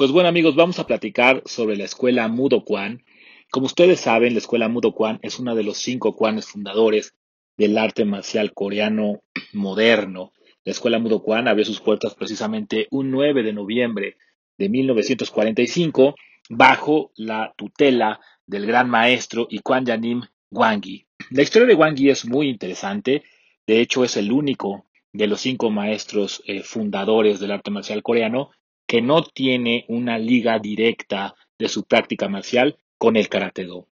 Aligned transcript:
Pues 0.00 0.12
bueno 0.12 0.30
amigos, 0.30 0.56
vamos 0.56 0.78
a 0.78 0.86
platicar 0.86 1.42
sobre 1.44 1.76
la 1.76 1.84
escuela 1.84 2.26
Mudo 2.26 2.64
Kwan. 2.64 3.04
Como 3.50 3.66
ustedes 3.66 4.00
saben, 4.00 4.32
la 4.32 4.38
escuela 4.38 4.66
Mudo 4.66 4.94
Kwan 4.94 5.18
es 5.20 5.38
una 5.38 5.54
de 5.54 5.62
los 5.62 5.76
cinco 5.76 6.16
Kwanes 6.16 6.46
fundadores 6.46 7.14
del 7.58 7.76
arte 7.76 8.06
marcial 8.06 8.54
coreano 8.54 9.20
moderno. 9.52 10.32
La 10.64 10.72
escuela 10.72 10.98
Mudo 10.98 11.22
Kwan 11.22 11.48
abrió 11.48 11.66
sus 11.66 11.82
puertas 11.82 12.14
precisamente 12.14 12.88
un 12.90 13.10
9 13.10 13.42
de 13.42 13.52
noviembre 13.52 14.16
de 14.56 14.70
1945 14.70 16.14
bajo 16.48 17.12
la 17.16 17.52
tutela 17.58 18.20
del 18.46 18.64
gran 18.64 18.88
maestro 18.88 19.48
Ikwan 19.50 19.84
Yanim 19.84 20.22
Wangi. 20.50 21.04
La 21.28 21.42
historia 21.42 21.68
de 21.68 21.74
Wangi 21.74 22.08
es 22.08 22.24
muy 22.24 22.48
interesante, 22.48 23.22
de 23.66 23.82
hecho 23.82 24.02
es 24.02 24.16
el 24.16 24.32
único 24.32 24.86
de 25.12 25.26
los 25.26 25.42
cinco 25.42 25.68
maestros 25.68 26.42
eh, 26.46 26.62
fundadores 26.62 27.38
del 27.38 27.50
arte 27.50 27.70
marcial 27.70 28.02
coreano 28.02 28.50
que 28.90 29.02
no 29.02 29.22
tiene 29.22 29.84
una 29.86 30.18
liga 30.18 30.58
directa 30.58 31.36
de 31.56 31.68
su 31.68 31.84
práctica 31.84 32.28
marcial 32.28 32.76
con 32.98 33.16
el 33.16 33.28
Karate 33.28 33.64
Do. 33.64 33.86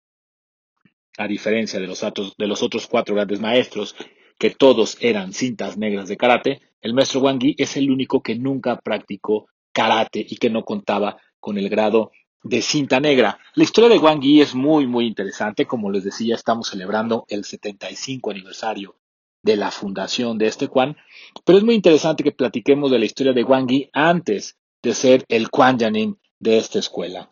A 1.16 1.28
diferencia 1.28 1.78
de 1.78 1.86
los, 1.86 2.02
otros, 2.02 2.34
de 2.36 2.48
los 2.48 2.64
otros 2.64 2.88
cuatro 2.88 3.14
grandes 3.14 3.38
maestros, 3.38 3.94
que 4.40 4.50
todos 4.50 4.98
eran 5.00 5.32
cintas 5.32 5.78
negras 5.78 6.08
de 6.08 6.16
karate, 6.16 6.62
el 6.80 6.94
maestro 6.94 7.20
Wang 7.20 7.38
Yi 7.38 7.54
es 7.58 7.76
el 7.76 7.92
único 7.92 8.24
que 8.24 8.34
nunca 8.34 8.80
practicó 8.80 9.46
karate 9.72 10.26
y 10.28 10.34
que 10.34 10.50
no 10.50 10.64
contaba 10.64 11.16
con 11.38 11.58
el 11.58 11.68
grado 11.68 12.10
de 12.42 12.60
cinta 12.60 12.98
negra. 12.98 13.38
La 13.54 13.62
historia 13.62 13.90
de 13.90 13.98
Wang 13.98 14.20
Yi 14.20 14.40
es 14.40 14.56
muy, 14.56 14.88
muy 14.88 15.06
interesante. 15.06 15.64
Como 15.64 15.92
les 15.92 16.02
decía, 16.02 16.34
estamos 16.34 16.70
celebrando 16.70 17.24
el 17.28 17.44
75 17.44 18.32
aniversario 18.32 18.96
de 19.44 19.54
la 19.54 19.70
fundación 19.70 20.38
de 20.38 20.48
este 20.48 20.66
Quan, 20.66 20.96
pero 21.44 21.58
es 21.58 21.62
muy 21.62 21.76
interesante 21.76 22.24
que 22.24 22.32
platiquemos 22.32 22.90
de 22.90 22.98
la 22.98 23.04
historia 23.04 23.32
de 23.32 23.44
Wang 23.44 23.68
Yi 23.68 23.90
antes 23.92 24.57
de 24.82 24.94
ser 24.94 25.24
el 25.28 25.50
Quan 25.50 25.78
Yanin 25.78 26.18
de 26.38 26.58
esta 26.58 26.78
escuela. 26.78 27.30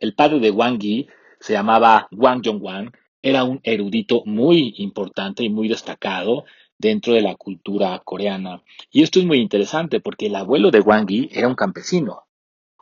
El 0.00 0.14
padre 0.14 0.40
de 0.40 0.50
Wang 0.50 0.78
Yi 0.78 1.08
se 1.38 1.52
llamaba 1.52 2.08
Wang 2.12 2.42
Yongwan, 2.42 2.92
era 3.22 3.44
un 3.44 3.60
erudito 3.62 4.22
muy 4.24 4.74
importante 4.78 5.44
y 5.44 5.50
muy 5.50 5.68
destacado 5.68 6.44
dentro 6.78 7.12
de 7.12 7.20
la 7.20 7.34
cultura 7.34 8.00
coreana. 8.04 8.62
Y 8.90 9.02
esto 9.02 9.18
es 9.20 9.26
muy 9.26 9.38
interesante 9.38 10.00
porque 10.00 10.26
el 10.26 10.36
abuelo 10.36 10.70
de 10.70 10.80
Wang 10.80 11.06
Yi 11.06 11.28
era 11.32 11.48
un 11.48 11.54
campesino. 11.54 12.24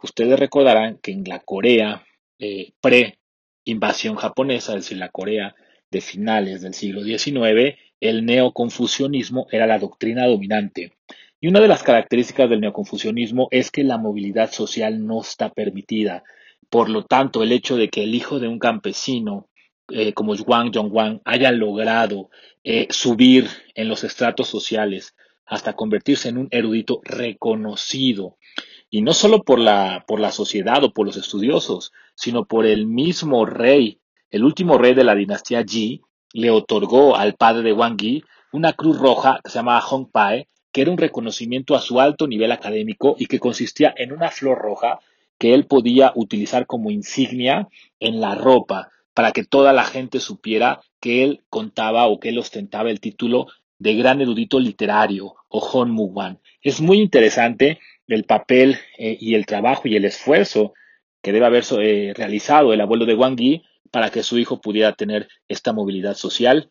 Ustedes 0.00 0.38
recordarán 0.38 0.98
que 0.98 1.10
en 1.10 1.24
la 1.24 1.40
Corea 1.40 2.06
eh, 2.38 2.72
pre-invasión 2.80 4.14
japonesa, 4.14 4.74
es 4.74 4.84
decir, 4.84 4.98
la 4.98 5.08
Corea 5.08 5.56
de 5.90 6.00
finales 6.00 6.62
del 6.62 6.74
siglo 6.74 7.02
XIX, 7.02 7.76
el 8.00 8.24
neoconfucianismo 8.24 9.48
era 9.50 9.66
la 9.66 9.78
doctrina 9.80 10.26
dominante. 10.26 10.92
Y 11.40 11.48
una 11.48 11.60
de 11.60 11.68
las 11.68 11.84
características 11.84 12.50
del 12.50 12.60
neoconfucianismo 12.60 13.48
es 13.52 13.70
que 13.70 13.84
la 13.84 13.96
movilidad 13.96 14.50
social 14.50 15.06
no 15.06 15.20
está 15.20 15.50
permitida. 15.50 16.24
Por 16.68 16.88
lo 16.88 17.04
tanto, 17.04 17.42
el 17.42 17.52
hecho 17.52 17.76
de 17.76 17.88
que 17.88 18.02
el 18.02 18.14
hijo 18.14 18.40
de 18.40 18.48
un 18.48 18.58
campesino 18.58 19.48
eh, 19.90 20.12
como 20.12 20.34
Wang 20.34 20.72
Yongwan 20.72 21.22
haya 21.24 21.52
logrado 21.52 22.28
eh, 22.64 22.88
subir 22.90 23.48
en 23.74 23.88
los 23.88 24.04
estratos 24.04 24.48
sociales 24.48 25.14
hasta 25.46 25.74
convertirse 25.74 26.28
en 26.28 26.38
un 26.38 26.48
erudito 26.50 27.00
reconocido, 27.04 28.36
y 28.90 29.00
no 29.00 29.14
solo 29.14 29.44
por 29.44 29.58
la, 29.58 30.04
por 30.06 30.20
la 30.20 30.30
sociedad 30.30 30.84
o 30.84 30.92
por 30.92 31.06
los 31.06 31.16
estudiosos, 31.16 31.92
sino 32.14 32.44
por 32.46 32.66
el 32.66 32.86
mismo 32.86 33.46
rey, 33.46 34.00
el 34.30 34.44
último 34.44 34.76
rey 34.76 34.92
de 34.92 35.04
la 35.04 35.14
dinastía 35.14 35.64
Ji, 35.64 36.02
le 36.34 36.50
otorgó 36.50 37.16
al 37.16 37.34
padre 37.34 37.62
de 37.62 37.72
Wang 37.72 37.98
Yi 37.98 38.24
una 38.52 38.74
cruz 38.74 38.98
roja 38.98 39.40
que 39.42 39.50
se 39.50 39.58
llamaba 39.58 39.80
Hong 39.80 40.10
Pae, 40.10 40.48
que 40.78 40.82
era 40.82 40.92
un 40.92 40.98
reconocimiento 40.98 41.74
a 41.74 41.80
su 41.80 41.98
alto 41.98 42.28
nivel 42.28 42.52
académico 42.52 43.16
y 43.18 43.26
que 43.26 43.40
consistía 43.40 43.92
en 43.96 44.12
una 44.12 44.30
flor 44.30 44.58
roja 44.58 45.00
que 45.36 45.52
él 45.52 45.64
podía 45.66 46.12
utilizar 46.14 46.66
como 46.66 46.92
insignia 46.92 47.66
en 47.98 48.20
la 48.20 48.36
ropa 48.36 48.92
para 49.12 49.32
que 49.32 49.42
toda 49.42 49.72
la 49.72 49.82
gente 49.82 50.20
supiera 50.20 50.80
que 51.00 51.24
él 51.24 51.42
contaba 51.50 52.06
o 52.06 52.20
que 52.20 52.28
él 52.28 52.38
ostentaba 52.38 52.92
el 52.92 53.00
título 53.00 53.48
de 53.80 53.96
gran 53.96 54.20
erudito 54.20 54.60
literario 54.60 55.34
o 55.48 55.58
Hon 55.58 55.96
Wan. 55.98 56.38
Es 56.62 56.80
muy 56.80 57.00
interesante 57.00 57.80
el 58.06 58.22
papel 58.22 58.78
eh, 58.98 59.18
y 59.20 59.34
el 59.34 59.46
trabajo 59.46 59.88
y 59.88 59.96
el 59.96 60.04
esfuerzo 60.04 60.74
que 61.20 61.32
debe 61.32 61.46
haber 61.46 61.64
eh, 61.80 62.12
realizado 62.14 62.72
el 62.72 62.80
abuelo 62.80 63.04
de 63.04 63.14
Wang 63.14 63.36
Yi 63.36 63.64
para 63.90 64.10
que 64.10 64.22
su 64.22 64.38
hijo 64.38 64.60
pudiera 64.60 64.92
tener 64.92 65.26
esta 65.48 65.72
movilidad 65.72 66.14
social 66.14 66.70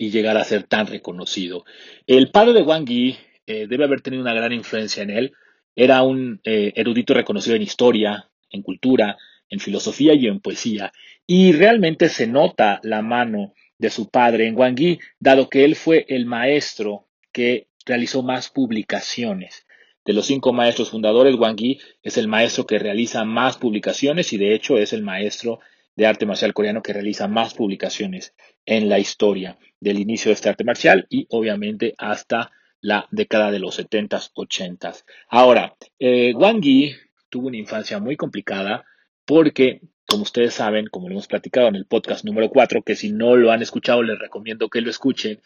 y 0.00 0.10
llegar 0.10 0.38
a 0.38 0.44
ser 0.44 0.62
tan 0.62 0.86
reconocido. 0.86 1.66
El 2.06 2.30
padre 2.30 2.54
de 2.54 2.62
Wang 2.62 2.88
Yi 2.88 3.18
eh, 3.46 3.66
debe 3.68 3.84
haber 3.84 4.00
tenido 4.00 4.22
una 4.22 4.32
gran 4.32 4.50
influencia 4.50 5.02
en 5.02 5.10
él. 5.10 5.32
Era 5.76 6.02
un 6.02 6.40
eh, 6.42 6.72
erudito 6.74 7.12
reconocido 7.12 7.54
en 7.54 7.60
historia, 7.60 8.30
en 8.48 8.62
cultura, 8.62 9.18
en 9.50 9.60
filosofía 9.60 10.14
y 10.14 10.26
en 10.26 10.40
poesía. 10.40 10.90
Y 11.26 11.52
realmente 11.52 12.08
se 12.08 12.26
nota 12.26 12.80
la 12.82 13.02
mano 13.02 13.52
de 13.76 13.90
su 13.90 14.08
padre 14.08 14.46
en 14.46 14.56
Wang 14.56 14.74
Yi, 14.74 15.00
dado 15.18 15.50
que 15.50 15.66
él 15.66 15.76
fue 15.76 16.06
el 16.08 16.24
maestro 16.24 17.06
que 17.30 17.68
realizó 17.84 18.22
más 18.22 18.48
publicaciones. 18.48 19.66
De 20.06 20.14
los 20.14 20.24
cinco 20.24 20.54
maestros 20.54 20.88
fundadores, 20.88 21.34
Wang 21.34 21.58
Yi 21.58 21.78
es 22.02 22.16
el 22.16 22.26
maestro 22.26 22.66
que 22.66 22.78
realiza 22.78 23.26
más 23.26 23.58
publicaciones 23.58 24.32
y 24.32 24.38
de 24.38 24.54
hecho 24.54 24.78
es 24.78 24.94
el 24.94 25.02
maestro 25.02 25.60
de 25.94 26.06
arte 26.06 26.24
marcial 26.24 26.54
coreano 26.54 26.82
que 26.82 26.94
realiza 26.94 27.28
más 27.28 27.52
publicaciones 27.52 28.32
en 28.66 28.88
la 28.88 28.98
historia 28.98 29.58
del 29.80 29.98
inicio 29.98 30.30
de 30.30 30.34
este 30.34 30.48
arte 30.48 30.64
marcial 30.64 31.06
y 31.08 31.26
obviamente 31.30 31.94
hasta 31.98 32.52
la 32.80 33.06
década 33.10 33.50
de 33.50 33.58
los 33.58 33.78
70s, 33.78 34.32
80s. 34.34 35.04
Ahora, 35.28 35.76
eh, 35.98 36.32
Wang 36.34 36.60
Yi 36.62 36.94
tuvo 37.28 37.48
una 37.48 37.56
infancia 37.56 37.98
muy 37.98 38.16
complicada 38.16 38.84
porque, 39.24 39.80
como 40.06 40.22
ustedes 40.22 40.54
saben, 40.54 40.86
como 40.86 41.08
lo 41.08 41.14
hemos 41.14 41.26
platicado 41.26 41.68
en 41.68 41.76
el 41.76 41.86
podcast 41.86 42.24
número 42.24 42.48
4, 42.48 42.82
que 42.82 42.96
si 42.96 43.12
no 43.12 43.36
lo 43.36 43.52
han 43.52 43.62
escuchado 43.62 44.02
les 44.02 44.18
recomiendo 44.18 44.68
que 44.68 44.80
lo 44.80 44.90
escuchen, 44.90 45.40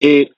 eh, 0.00 0.30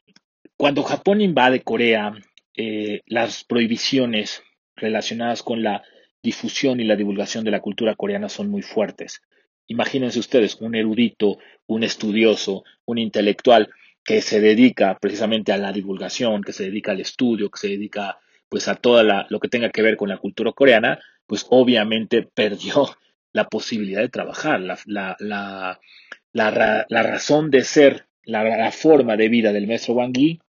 cuando 0.57 0.83
Japón 0.83 1.21
invade 1.21 1.63
Corea, 1.63 2.13
eh, 2.57 3.03
las 3.07 3.45
prohibiciones 3.45 4.43
relacionadas 4.75 5.43
con 5.43 5.63
la 5.63 5.83
difusión 6.23 6.81
y 6.81 6.85
la 6.85 6.97
divulgación 6.97 7.45
de 7.45 7.51
la 7.51 7.61
cultura 7.61 7.95
coreana 7.95 8.29
son 8.29 8.51
muy 8.51 8.63
fuertes. 8.63 9.23
Imagínense 9.69 10.19
ustedes 10.19 10.57
un 10.61 10.75
erudito, 10.75 11.39
un 11.67 11.83
estudioso, 11.83 12.65
un 12.85 12.99
intelectual 12.99 13.71
que 14.05 14.23
se 14.23 14.41
dedica 14.41 14.97
precisamente 15.01 15.53
a 15.53 15.59
la 15.59 15.73
divulgación, 15.73 16.43
que 16.43 16.53
se 16.53 16.65
dedica 16.65 16.93
al 16.93 17.01
estudio, 17.01 17.51
que 17.51 17.59
se 17.59 17.69
dedica 17.69 18.19
pues 18.49 18.69
a 18.69 18.77
todo 18.77 19.03
lo 19.29 19.41
que 19.41 19.49
tenga 19.49 19.71
que 19.71 19.83
ver 19.83 19.97
con 19.97 20.09
la 20.09 20.19
cultura 20.19 20.53
coreana, 20.53 21.01
pues 21.27 21.47
obviamente 21.51 22.23
perdió 22.35 22.89
la 23.33 23.49
posibilidad 23.49 24.01
de 24.01 24.09
trabajar, 24.09 24.61
la, 24.61 24.79
la, 24.87 25.81
la, 26.33 27.03
razón 27.03 27.51
de 27.51 27.65
ser, 27.65 28.07
la, 28.23 28.71
forma 28.73 29.17
de 29.17 29.29
vida 29.29 29.53
del 29.53 29.67
maestro 29.67 29.95
Wang 29.95 30.17
Yi 30.17 30.41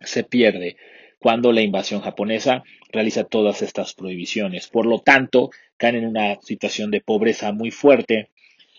se 0.00 0.24
pierde 0.24 0.76
cuando 1.20 1.52
la 1.52 1.60
invasión 1.60 2.00
japonesa 2.00 2.64
realiza 2.90 3.24
todas 3.24 3.62
estas 3.62 3.94
prohibiciones. 3.94 4.68
Por 4.68 4.86
lo 4.86 5.00
tanto, 5.00 5.50
caen 5.76 5.96
en 5.96 6.06
una 6.06 6.40
situación 6.40 6.90
de 6.90 7.00
pobreza 7.00 7.52
muy 7.52 7.70
fuerte, 7.70 8.30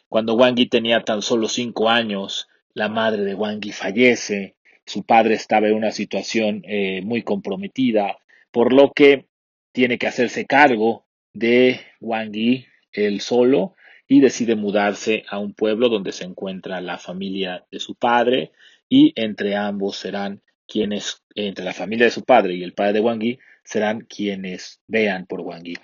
cuando 0.10 0.34
Wang 0.34 0.56
Yi 0.56 0.66
tenía 0.66 1.04
tan 1.06 1.22
solo 1.22 1.48
cinco 1.48 1.90
años, 1.90 2.50
la 2.74 2.90
madre 2.90 3.24
de 3.24 3.36
Wang 3.36 3.62
Yi 3.62 3.72
fallece, 3.72 4.56
su 4.86 5.04
padre 5.04 5.36
estaba 5.36 5.68
en 5.68 5.76
una 5.76 5.92
situación 5.92 6.64
eh, 6.66 7.02
muy 7.04 7.22
comprometida, 7.22 8.18
por 8.52 8.74
lo 8.74 8.92
que 8.92 9.28
tiene 9.72 10.00
que 10.00 10.08
hacerse 10.08 10.46
cargo 10.46 11.06
de 11.34 11.80
Wang 12.02 12.32
Yi 12.34 12.66
él 12.92 13.22
solo 13.22 13.76
y 14.08 14.20
decide 14.20 14.56
mudarse 14.56 15.24
a 15.30 15.38
un 15.38 15.54
pueblo 15.54 15.90
donde 15.90 16.12
se 16.12 16.26
encuentra 16.26 16.82
la 16.82 16.98
familia 16.98 17.66
de 17.72 17.80
su 17.80 17.94
padre 17.94 18.52
y 18.90 19.14
entre 19.16 19.56
ambos 19.56 19.98
serán 19.98 20.42
quienes, 20.68 21.24
entre 21.36 21.64
la 21.64 21.74
familia 21.74 22.06
de 22.06 22.12
su 22.12 22.24
padre 22.24 22.56
y 22.56 22.64
el 22.64 22.74
padre 22.74 22.94
de 22.94 23.00
Wang 23.02 23.22
Yi, 23.22 23.40
serán 23.64 24.02
quienes 24.02 24.82
vean 24.88 25.28
por 25.28 25.42
Wang 25.42 25.64
Yi. 25.64 25.76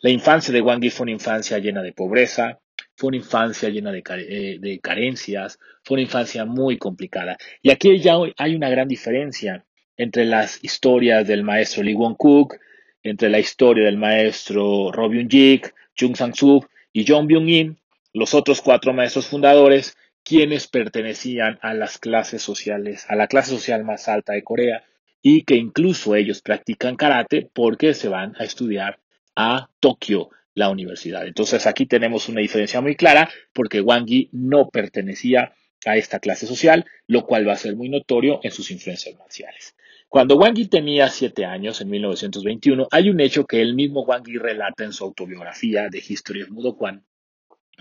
La 0.00 0.08
infancia 0.08 0.54
de 0.54 0.62
Wang 0.62 0.80
Yi 0.80 0.88
fue 0.88 1.04
una 1.04 1.12
infancia 1.12 1.58
llena 1.58 1.82
de 1.82 1.92
pobreza, 1.92 2.60
fue 2.96 3.08
una 3.08 3.18
infancia 3.18 3.68
llena 3.68 3.92
eh, 3.94 4.58
de, 4.58 4.80
carencias, 4.80 5.58
fue 5.84 5.96
una 5.96 6.02
infancia 6.02 6.44
muy 6.44 6.78
complicada. 6.78 7.36
Y 7.62 7.70
aquí 7.70 7.98
ya 7.98 8.16
hay 8.38 8.54
una 8.54 8.70
gran 8.70 8.88
diferencia 8.88 9.64
entre 9.96 10.24
las 10.24 10.62
historias 10.64 11.26
del 11.26 11.42
maestro 11.42 11.82
Lee 11.82 11.94
Won-kook, 11.94 12.56
entre 13.02 13.28
la 13.28 13.38
historia 13.38 13.84
del 13.84 13.98
maestro 13.98 14.90
Roh 14.92 15.08
Byung-jik, 15.08 15.72
Chung 15.94 16.16
Sang-suk 16.16 16.68
y 16.92 17.06
Jong 17.06 17.28
Byung-in, 17.28 17.78
los 18.12 18.34
otros 18.34 18.62
cuatro 18.62 18.92
maestros 18.92 19.26
fundadores, 19.26 19.96
quienes 20.24 20.66
pertenecían 20.66 21.58
a 21.62 21.72
las 21.74 21.98
clases 21.98 22.42
sociales, 22.42 23.06
a 23.08 23.14
la 23.14 23.28
clase 23.28 23.50
social 23.50 23.84
más 23.84 24.08
alta 24.08 24.32
de 24.32 24.42
Corea, 24.42 24.84
y 25.22 25.42
que 25.42 25.56
incluso 25.56 26.14
ellos 26.14 26.40
practican 26.40 26.96
karate 26.96 27.48
porque 27.52 27.94
se 27.94 28.08
van 28.08 28.34
a 28.38 28.44
estudiar 28.44 28.98
a 29.34 29.68
Tokio 29.80 30.30
la 30.56 30.70
universidad. 30.70 31.26
Entonces 31.26 31.66
aquí 31.66 31.86
tenemos 31.86 32.28
una 32.28 32.40
diferencia 32.40 32.80
muy 32.80 32.96
clara 32.96 33.30
porque 33.52 33.82
Wang 33.82 34.06
Yi 34.06 34.30
no 34.32 34.70
pertenecía 34.70 35.52
a 35.84 35.96
esta 35.96 36.18
clase 36.18 36.46
social, 36.46 36.86
lo 37.06 37.26
cual 37.26 37.46
va 37.46 37.52
a 37.52 37.56
ser 37.56 37.76
muy 37.76 37.90
notorio 37.90 38.40
en 38.42 38.50
sus 38.50 38.70
influencias 38.70 39.16
marciales. 39.18 39.76
Cuando 40.08 40.36
Wang 40.36 40.54
Yi 40.54 40.68
tenía 40.68 41.08
siete 41.08 41.44
años, 41.44 41.80
en 41.82 41.90
1921, 41.90 42.88
hay 42.90 43.10
un 43.10 43.20
hecho 43.20 43.44
que 43.44 43.60
el 43.60 43.74
mismo 43.74 44.02
Wang 44.04 44.24
Yi 44.26 44.38
relata 44.38 44.84
en 44.84 44.94
su 44.94 45.04
autobiografía 45.04 45.88
de 45.90 45.98
History 45.98 46.42
of 46.42 46.50
Mudo 46.50 46.76
Kwan. 46.76 47.04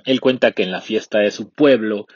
Él 0.04 0.20
cuenta 0.20 0.52
que 0.52 0.64
en 0.64 0.72
la 0.72 0.82
fiesta 0.82 1.20
de 1.20 1.32
su 1.32 1.52
pueblo, 1.52 2.08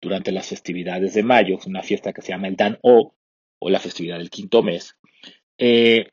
durante 0.00 0.30
las 0.30 0.46
festividades 0.46 1.14
de 1.14 1.22
mayo, 1.22 1.58
una 1.66 1.82
fiesta 1.82 2.12
que 2.12 2.20
se 2.20 2.28
llama 2.28 2.48
el 2.48 2.56
Dan 2.56 2.78
O, 2.82 3.14
o 3.58 3.70
la 3.70 3.80
festividad 3.80 4.18
del 4.18 4.28
quinto 4.28 4.62
mes, 4.62 4.96
eh, 5.56 6.08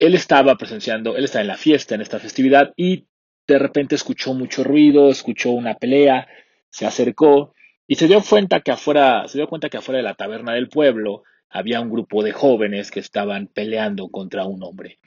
él 0.00 0.14
estaba 0.14 0.56
presenciando, 0.56 1.16
él 1.16 1.24
estaba 1.24 1.42
en 1.42 1.48
la 1.48 1.58
fiesta, 1.58 1.94
en 1.94 2.00
esta 2.00 2.18
festividad, 2.18 2.72
y 2.74 3.04
de 3.46 3.58
repente 3.58 3.94
escuchó 3.94 4.32
mucho 4.32 4.64
ruido, 4.64 5.10
escuchó 5.10 5.50
una 5.50 5.74
pelea, 5.74 6.26
se 6.70 6.86
acercó 6.86 7.52
y 7.86 7.96
se 7.96 8.08
dio 8.08 8.22
cuenta 8.22 8.60
que 8.60 8.70
afuera, 8.70 9.28
se 9.28 9.38
dio 9.38 9.46
cuenta 9.46 9.68
que 9.68 9.76
afuera 9.76 9.98
de 9.98 10.04
la 10.04 10.14
taberna 10.14 10.54
del 10.54 10.68
pueblo 10.68 11.22
había 11.50 11.80
un 11.80 11.90
grupo 11.90 12.22
de 12.22 12.32
jóvenes 12.32 12.90
que 12.90 13.00
estaban 13.00 13.48
peleando 13.48 14.08
contra 14.08 14.46
un 14.46 14.62
hombre. 14.62 14.98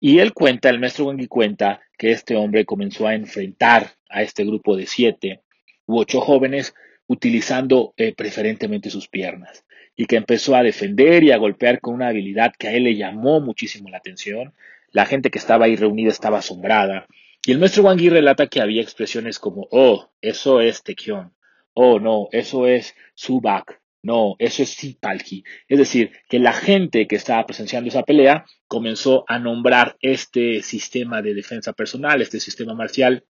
Y 0.00 0.20
él 0.20 0.32
cuenta, 0.32 0.70
el 0.70 0.78
maestro 0.78 1.06
Wengi 1.06 1.26
cuenta 1.26 1.80
que 1.98 2.12
este 2.12 2.36
hombre 2.36 2.64
comenzó 2.64 3.08
a 3.08 3.14
enfrentar 3.14 3.90
a 4.08 4.22
este 4.22 4.44
grupo 4.44 4.76
de 4.76 4.86
siete 4.86 5.42
u 5.86 5.98
ocho 5.98 6.20
jóvenes 6.20 6.74
utilizando 7.08 7.94
eh, 7.96 8.14
preferentemente 8.14 8.90
sus 8.90 9.08
piernas 9.08 9.64
y 9.98 10.06
que 10.06 10.14
empezó 10.14 10.54
a 10.54 10.62
defender 10.62 11.24
y 11.24 11.32
a 11.32 11.38
golpear 11.38 11.80
con 11.80 11.92
una 11.92 12.06
habilidad 12.08 12.54
que 12.56 12.68
a 12.68 12.72
él 12.72 12.84
le 12.84 12.94
llamó 12.94 13.40
muchísimo 13.40 13.88
la 13.90 13.98
atención. 13.98 14.54
La 14.92 15.06
gente 15.06 15.28
que 15.28 15.40
estaba 15.40 15.64
ahí 15.64 15.74
reunida 15.74 16.08
estaba 16.08 16.38
asombrada. 16.38 17.08
Y 17.44 17.50
el 17.50 17.58
maestro 17.58 17.82
Wang 17.82 17.98
Yi 17.98 18.08
relata 18.08 18.46
que 18.46 18.60
había 18.60 18.80
expresiones 18.80 19.40
como, 19.40 19.66
oh, 19.72 20.08
eso 20.20 20.60
es 20.60 20.84
Tekion, 20.84 21.34
oh, 21.74 21.98
no, 21.98 22.28
eso 22.30 22.68
es 22.68 22.94
Subak, 23.14 23.80
no, 24.00 24.36
eso 24.38 24.62
es 24.62 24.68
Sipalki. 24.68 25.42
Es 25.66 25.78
decir, 25.78 26.12
que 26.28 26.38
la 26.38 26.52
gente 26.52 27.08
que 27.08 27.16
estaba 27.16 27.44
presenciando 27.44 27.88
esa 27.88 28.04
pelea 28.04 28.44
comenzó 28.68 29.24
a 29.26 29.40
nombrar 29.40 29.96
este 30.00 30.62
sistema 30.62 31.22
de 31.22 31.34
defensa 31.34 31.72
personal, 31.72 32.22
este 32.22 32.38
sistema 32.38 32.72
marcial 32.72 33.24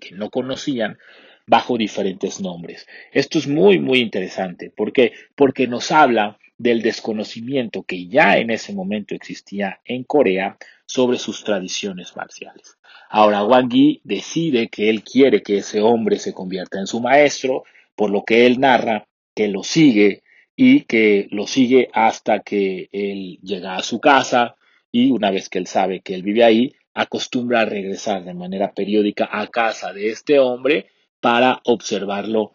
que 0.00 0.14
no 0.14 0.30
conocían 0.30 0.98
bajo 1.46 1.78
diferentes 1.78 2.40
nombres. 2.40 2.86
Esto 3.12 3.38
es 3.38 3.46
muy, 3.46 3.78
muy 3.78 4.00
interesante. 4.00 4.70
¿Por 4.70 4.92
qué? 4.92 5.12
Porque 5.34 5.66
nos 5.66 5.92
habla 5.92 6.38
del 6.58 6.82
desconocimiento 6.82 7.82
que 7.82 8.08
ya 8.08 8.38
en 8.38 8.50
ese 8.50 8.72
momento 8.72 9.14
existía 9.14 9.80
en 9.84 10.04
Corea 10.04 10.56
sobre 10.86 11.18
sus 11.18 11.44
tradiciones 11.44 12.16
marciales. 12.16 12.78
Ahora 13.08 13.44
Wang 13.44 13.70
Yi 13.70 14.00
decide 14.04 14.68
que 14.68 14.88
él 14.88 15.02
quiere 15.04 15.42
que 15.42 15.58
ese 15.58 15.80
hombre 15.80 16.18
se 16.18 16.32
convierta 16.32 16.80
en 16.80 16.86
su 16.86 17.00
maestro, 17.00 17.64
por 17.94 18.10
lo 18.10 18.24
que 18.24 18.46
él 18.46 18.58
narra 18.58 19.06
que 19.34 19.48
lo 19.48 19.62
sigue 19.62 20.22
y 20.56 20.82
que 20.82 21.28
lo 21.30 21.46
sigue 21.46 21.90
hasta 21.92 22.40
que 22.40 22.88
él 22.90 23.38
llega 23.42 23.76
a 23.76 23.82
su 23.82 24.00
casa 24.00 24.56
y 24.90 25.10
una 25.10 25.30
vez 25.30 25.48
que 25.48 25.58
él 25.58 25.66
sabe 25.66 26.00
que 26.00 26.14
él 26.14 26.22
vive 26.22 26.42
ahí, 26.42 26.74
acostumbra 26.94 27.60
a 27.60 27.66
regresar 27.66 28.24
de 28.24 28.32
manera 28.32 28.72
periódica 28.72 29.28
a 29.30 29.46
casa 29.48 29.92
de 29.92 30.08
este 30.08 30.38
hombre 30.38 30.86
para 31.20 31.60
observarlo 31.64 32.52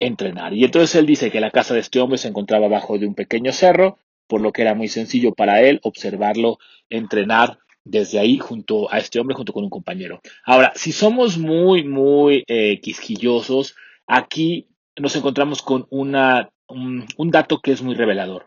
entrenar. 0.00 0.54
Y 0.54 0.64
entonces 0.64 0.94
él 0.94 1.06
dice 1.06 1.30
que 1.30 1.40
la 1.40 1.50
casa 1.50 1.74
de 1.74 1.80
este 1.80 2.00
hombre 2.00 2.18
se 2.18 2.28
encontraba 2.28 2.68
bajo 2.68 2.98
de 2.98 3.06
un 3.06 3.14
pequeño 3.14 3.52
cerro, 3.52 3.98
por 4.26 4.40
lo 4.40 4.52
que 4.52 4.62
era 4.62 4.74
muy 4.74 4.88
sencillo 4.88 5.34
para 5.34 5.62
él 5.62 5.80
observarlo 5.82 6.58
entrenar 6.90 7.58
desde 7.84 8.18
ahí 8.18 8.38
junto 8.38 8.92
a 8.92 8.98
este 8.98 9.18
hombre, 9.18 9.34
junto 9.34 9.52
con 9.52 9.64
un 9.64 9.70
compañero. 9.70 10.20
Ahora, 10.44 10.72
si 10.74 10.92
somos 10.92 11.38
muy, 11.38 11.84
muy 11.84 12.44
eh, 12.46 12.80
quisquillosos, 12.80 13.74
aquí 14.06 14.68
nos 14.96 15.16
encontramos 15.16 15.62
con 15.62 15.86
una, 15.90 16.50
un, 16.68 17.06
un 17.16 17.30
dato 17.30 17.60
que 17.60 17.72
es 17.72 17.82
muy 17.82 17.94
revelador. 17.94 18.46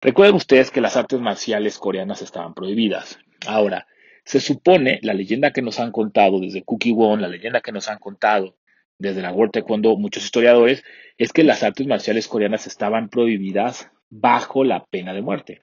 Recuerden 0.00 0.36
ustedes 0.36 0.70
que 0.70 0.80
las 0.80 0.96
artes 0.96 1.20
marciales 1.20 1.78
coreanas 1.78 2.22
estaban 2.22 2.54
prohibidas. 2.54 3.18
Ahora, 3.46 3.86
se 4.24 4.40
supone, 4.40 5.00
la 5.02 5.14
leyenda 5.14 5.50
que 5.50 5.62
nos 5.62 5.80
han 5.80 5.90
contado 5.90 6.38
desde 6.40 6.62
Cookie 6.62 6.92
Won, 6.92 7.20
la 7.20 7.28
leyenda 7.28 7.60
que 7.60 7.72
nos 7.72 7.88
han 7.88 7.98
contado 7.98 8.56
desde 9.00 9.22
la 9.22 9.32
World 9.32 9.52
Taekwondo 9.52 9.96
muchos 9.96 10.24
historiadores, 10.24 10.84
es 11.18 11.32
que 11.32 11.42
las 11.42 11.62
artes 11.62 11.86
marciales 11.86 12.28
coreanas 12.28 12.66
estaban 12.66 13.08
prohibidas 13.08 13.90
bajo 14.10 14.62
la 14.62 14.84
pena 14.84 15.12
de 15.14 15.22
muerte. 15.22 15.62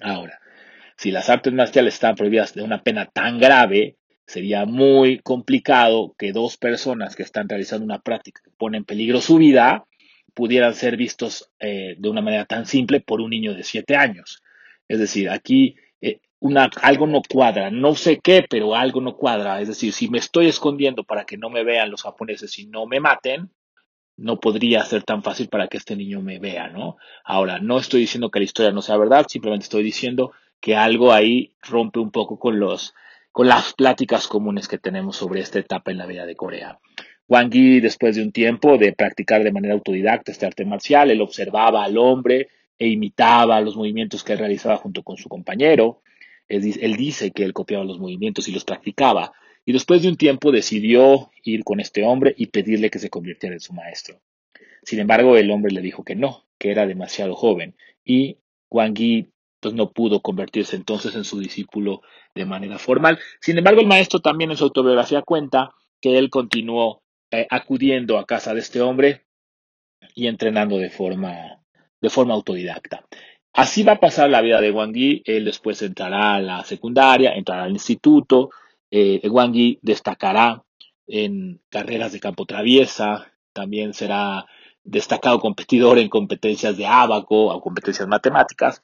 Ahora, 0.00 0.38
si 0.96 1.10
las 1.10 1.30
artes 1.30 1.52
marciales 1.52 1.94
estaban 1.94 2.16
prohibidas 2.16 2.54
de 2.54 2.62
una 2.62 2.82
pena 2.82 3.06
tan 3.06 3.38
grave, 3.38 3.96
sería 4.26 4.66
muy 4.66 5.20
complicado 5.20 6.14
que 6.18 6.32
dos 6.32 6.58
personas 6.58 7.16
que 7.16 7.22
están 7.22 7.48
realizando 7.48 7.84
una 7.84 8.00
práctica 8.00 8.42
que 8.44 8.50
pone 8.50 8.76
en 8.76 8.84
peligro 8.84 9.20
su 9.20 9.38
vida 9.38 9.86
pudieran 10.34 10.74
ser 10.74 10.96
vistos 10.96 11.50
eh, 11.58 11.96
de 11.98 12.08
una 12.08 12.20
manera 12.20 12.44
tan 12.44 12.66
simple 12.66 13.00
por 13.00 13.20
un 13.20 13.30
niño 13.30 13.54
de 13.54 13.64
siete 13.64 13.96
años. 13.96 14.42
Es 14.86 14.98
decir, 14.98 15.30
aquí 15.30 15.76
algo 16.82 17.06
no 17.06 17.22
cuadra, 17.28 17.70
no 17.70 17.94
sé 17.94 18.20
qué, 18.22 18.44
pero 18.48 18.74
algo 18.74 19.00
no 19.00 19.16
cuadra. 19.16 19.60
Es 19.60 19.68
decir, 19.68 19.92
si 19.92 20.08
me 20.08 20.18
estoy 20.18 20.46
escondiendo 20.46 21.04
para 21.04 21.24
que 21.24 21.36
no 21.36 21.50
me 21.50 21.64
vean 21.64 21.90
los 21.90 22.02
japoneses 22.02 22.58
y 22.58 22.66
no 22.66 22.86
me 22.86 23.00
maten, 23.00 23.50
no 24.16 24.40
podría 24.40 24.84
ser 24.84 25.04
tan 25.04 25.22
fácil 25.22 25.48
para 25.48 25.68
que 25.68 25.76
este 25.76 25.96
niño 25.96 26.20
me 26.20 26.38
vea, 26.38 26.68
¿no? 26.68 26.96
Ahora, 27.24 27.60
no 27.60 27.78
estoy 27.78 28.00
diciendo 28.00 28.30
que 28.30 28.40
la 28.40 28.44
historia 28.44 28.72
no 28.72 28.82
sea 28.82 28.96
verdad, 28.96 29.26
simplemente 29.28 29.64
estoy 29.64 29.82
diciendo 29.82 30.32
que 30.60 30.76
algo 30.76 31.12
ahí 31.12 31.54
rompe 31.62 32.00
un 32.00 32.10
poco 32.10 32.38
con 32.38 32.58
los 32.58 32.94
con 33.30 33.46
las 33.46 33.72
pláticas 33.74 34.26
comunes 34.26 34.66
que 34.66 34.78
tenemos 34.78 35.16
sobre 35.16 35.40
esta 35.40 35.60
etapa 35.60 35.92
en 35.92 35.98
la 35.98 36.06
vida 36.06 36.26
de 36.26 36.34
Corea. 36.34 36.80
Wang 37.28 37.50
Yi, 37.50 37.78
después 37.78 38.16
de 38.16 38.22
un 38.22 38.32
tiempo 38.32 38.78
de 38.78 38.92
practicar 38.92 39.44
de 39.44 39.52
manera 39.52 39.74
autodidacta 39.74 40.32
este 40.32 40.46
arte 40.46 40.64
marcial, 40.64 41.10
él 41.10 41.20
observaba 41.20 41.84
al 41.84 41.98
hombre 41.98 42.48
e 42.76 42.88
imitaba 42.88 43.60
los 43.60 43.76
movimientos 43.76 44.24
que 44.24 44.32
él 44.32 44.40
realizaba 44.40 44.76
junto 44.76 45.04
con 45.04 45.16
su 45.18 45.28
compañero. 45.28 46.00
Él, 46.48 46.96
dice 46.96 47.30
que 47.30 47.44
él 47.44 47.52
copiaba 47.52 47.84
los 47.84 47.98
movimientos 47.98 48.48
y 48.48 48.52
los 48.52 48.64
practicaba, 48.64 49.32
y 49.64 49.72
después 49.72 50.02
de 50.02 50.08
un 50.08 50.16
tiempo 50.16 50.50
decidió 50.50 51.30
ir 51.42 51.62
con 51.64 51.80
este 51.80 52.04
hombre 52.04 52.34
y 52.36 52.46
pedirle 52.46 52.90
que 52.90 52.98
se 52.98 53.10
convirtiera 53.10 53.54
en 53.54 53.60
su 53.60 53.74
maestro. 53.74 54.20
Sin 54.82 54.98
embargo, 54.98 55.36
el 55.36 55.50
hombre 55.50 55.72
le 55.72 55.82
dijo 55.82 56.04
que 56.04 56.14
no, 56.14 56.46
que 56.58 56.70
era 56.70 56.86
demasiado 56.86 57.34
joven, 57.34 57.76
y 58.04 58.38
Wang 58.70 58.94
Yi 58.94 59.28
pues 59.60 59.74
no 59.74 59.90
pudo 59.90 60.20
convertirse 60.20 60.76
entonces 60.76 61.14
en 61.14 61.24
su 61.24 61.40
discípulo 61.40 62.02
de 62.34 62.44
manera 62.44 62.78
formal. 62.78 63.18
Sin 63.40 63.58
embargo, 63.58 63.80
el 63.80 63.86
maestro 63.86 64.20
también 64.20 64.50
en 64.50 64.56
su 64.56 64.64
autobiografía 64.64 65.22
cuenta 65.22 65.74
que 66.00 66.16
él 66.16 66.30
continuó 66.30 67.02
eh, 67.30 67.46
acudiendo 67.50 68.18
a 68.18 68.26
casa 68.26 68.54
de 68.54 68.60
este 68.60 68.80
hombre 68.80 69.26
y 70.14 70.28
entrenando 70.28 70.78
de 70.78 70.90
forma, 70.90 71.60
de 72.00 72.10
forma 72.10 72.34
autodidacta. 72.34 73.04
Así 73.52 73.82
va 73.82 73.92
a 73.92 74.00
pasar 74.00 74.30
la 74.30 74.40
vida 74.40 74.60
de 74.60 74.70
Wang 74.70 74.94
Yi. 74.94 75.22
Él 75.24 75.44
después 75.44 75.82
entrará 75.82 76.36
a 76.36 76.40
la 76.40 76.64
secundaria, 76.64 77.34
entrará 77.34 77.64
al 77.64 77.72
instituto. 77.72 78.50
Eh, 78.90 79.20
Wang 79.28 79.52
Yi 79.52 79.78
destacará 79.82 80.62
en 81.06 81.60
carreras 81.68 82.12
de 82.12 82.20
campo 82.20 82.46
traviesa. 82.46 83.32
También 83.52 83.94
será 83.94 84.46
destacado 84.84 85.38
competidor 85.40 85.98
en 85.98 86.08
competencias 86.08 86.76
de 86.76 86.86
abaco 86.86 87.46
o 87.46 87.60
competencias 87.60 88.08
matemáticas. 88.08 88.82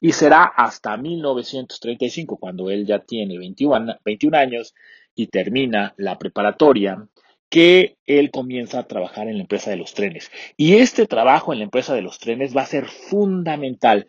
Y 0.00 0.12
será 0.12 0.44
hasta 0.44 0.96
1935, 0.96 2.36
cuando 2.36 2.70
él 2.70 2.86
ya 2.86 3.00
tiene 3.00 3.38
21, 3.38 3.96
21 4.04 4.36
años 4.36 4.74
y 5.14 5.26
termina 5.26 5.94
la 5.96 6.18
preparatoria, 6.18 7.06
que 7.50 7.96
él 8.06 8.30
comienza 8.30 8.78
a 8.78 8.86
trabajar 8.86 9.28
en 9.28 9.34
la 9.34 9.42
empresa 9.42 9.70
de 9.70 9.76
los 9.76 9.92
trenes. 9.92 10.30
Y 10.56 10.74
este 10.74 11.06
trabajo 11.06 11.52
en 11.52 11.58
la 11.58 11.64
empresa 11.64 11.94
de 11.94 12.02
los 12.02 12.18
trenes 12.18 12.56
va 12.56 12.62
a 12.62 12.66
ser 12.66 12.86
fundamental, 12.86 14.08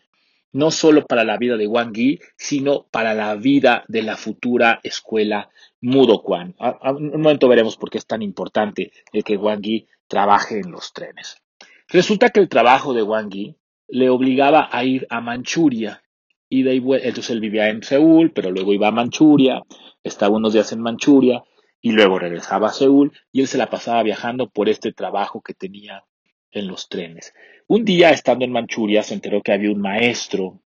no 0.54 0.70
solo 0.70 1.06
para 1.06 1.24
la 1.24 1.38
vida 1.38 1.58
de 1.58 1.68
Wang 1.68 1.94
Yi, 1.94 2.20
sino 2.38 2.86
para 2.92 3.16
la 3.16 3.36
vida 3.36 3.84
de 3.88 4.04
la 4.04 4.16
futura 4.16 4.80
escuela 4.84 5.50
Mudo 5.82 6.22
Kwan. 6.22 6.56
A, 6.60 6.92
un 6.92 7.10
momento 7.10 7.48
veremos 7.48 7.78
por 7.78 7.90
qué 7.90 7.98
es 7.98 8.06
tan 8.06 8.22
importante 8.22 8.92
el 9.12 9.24
que 9.24 9.38
Wang 9.38 9.62
Yi 9.62 9.88
trabaje 10.08 10.60
en 10.60 10.72
los 10.72 10.94
trenes. 10.94 11.42
Resulta 11.88 12.30
que 12.30 12.40
el 12.40 12.48
trabajo 12.48 12.94
de 12.94 13.02
Wang 13.02 13.32
Yi 13.34 13.56
le 13.88 14.10
obligaba 14.10 14.70
a 14.72 14.84
ir 14.86 15.08
a 15.10 15.20
Manchuria. 15.20 16.04
Y 16.48 16.64
de 16.64 16.76
entonces 16.76 17.30
él 17.30 17.40
vivía 17.40 17.70
en 17.70 17.82
Seúl, 17.82 18.32
pero 18.34 18.52
luego 18.52 18.74
iba 18.74 18.90
a 18.90 18.92
Manchuria, 18.92 19.62
estaba 20.04 20.36
unos 20.36 20.54
días 20.54 20.72
en 20.74 20.82
Manchuria, 20.82 21.44
y 21.82 21.92
luego 21.92 22.20
regresaba 22.20 22.68
a 22.68 22.74
Seúl 22.74 23.12
y 23.32 23.42
él 23.42 23.48
se 23.48 23.58
la 23.58 23.70
pasaba 23.70 24.04
viajando 24.04 24.50
por 24.50 24.70
este 24.70 24.94
trabajo 24.94 25.42
que 25.42 25.54
tenía 25.54 26.06
en 26.52 26.68
los 26.68 26.90
trenes. 26.90 27.34
Un 27.68 27.86
día, 27.86 28.12
estando 28.12 28.46
en 28.46 28.52
Manchuria, 28.52 29.04
se 29.04 29.14
enteró 29.14 29.42
que 29.42 29.54
había 29.54 29.72
un 29.72 29.82
maestro 29.82 30.62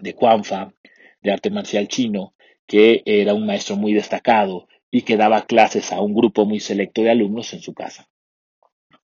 de 0.00 0.14
Kwanfa, 0.14 0.72
de 1.22 1.32
arte 1.32 1.50
marcial 1.50 1.88
chino, 1.88 2.34
que 2.66 3.02
era 3.06 3.34
un 3.34 3.46
maestro 3.46 3.76
muy 3.76 3.92
destacado 3.92 4.68
y 4.90 5.02
que 5.02 5.16
daba 5.16 5.46
clases 5.46 5.92
a 5.92 6.00
un 6.00 6.14
grupo 6.14 6.44
muy 6.44 6.60
selecto 6.60 7.02
de 7.02 7.10
alumnos 7.10 7.52
en 7.54 7.60
su 7.60 7.74
casa. 7.74 8.08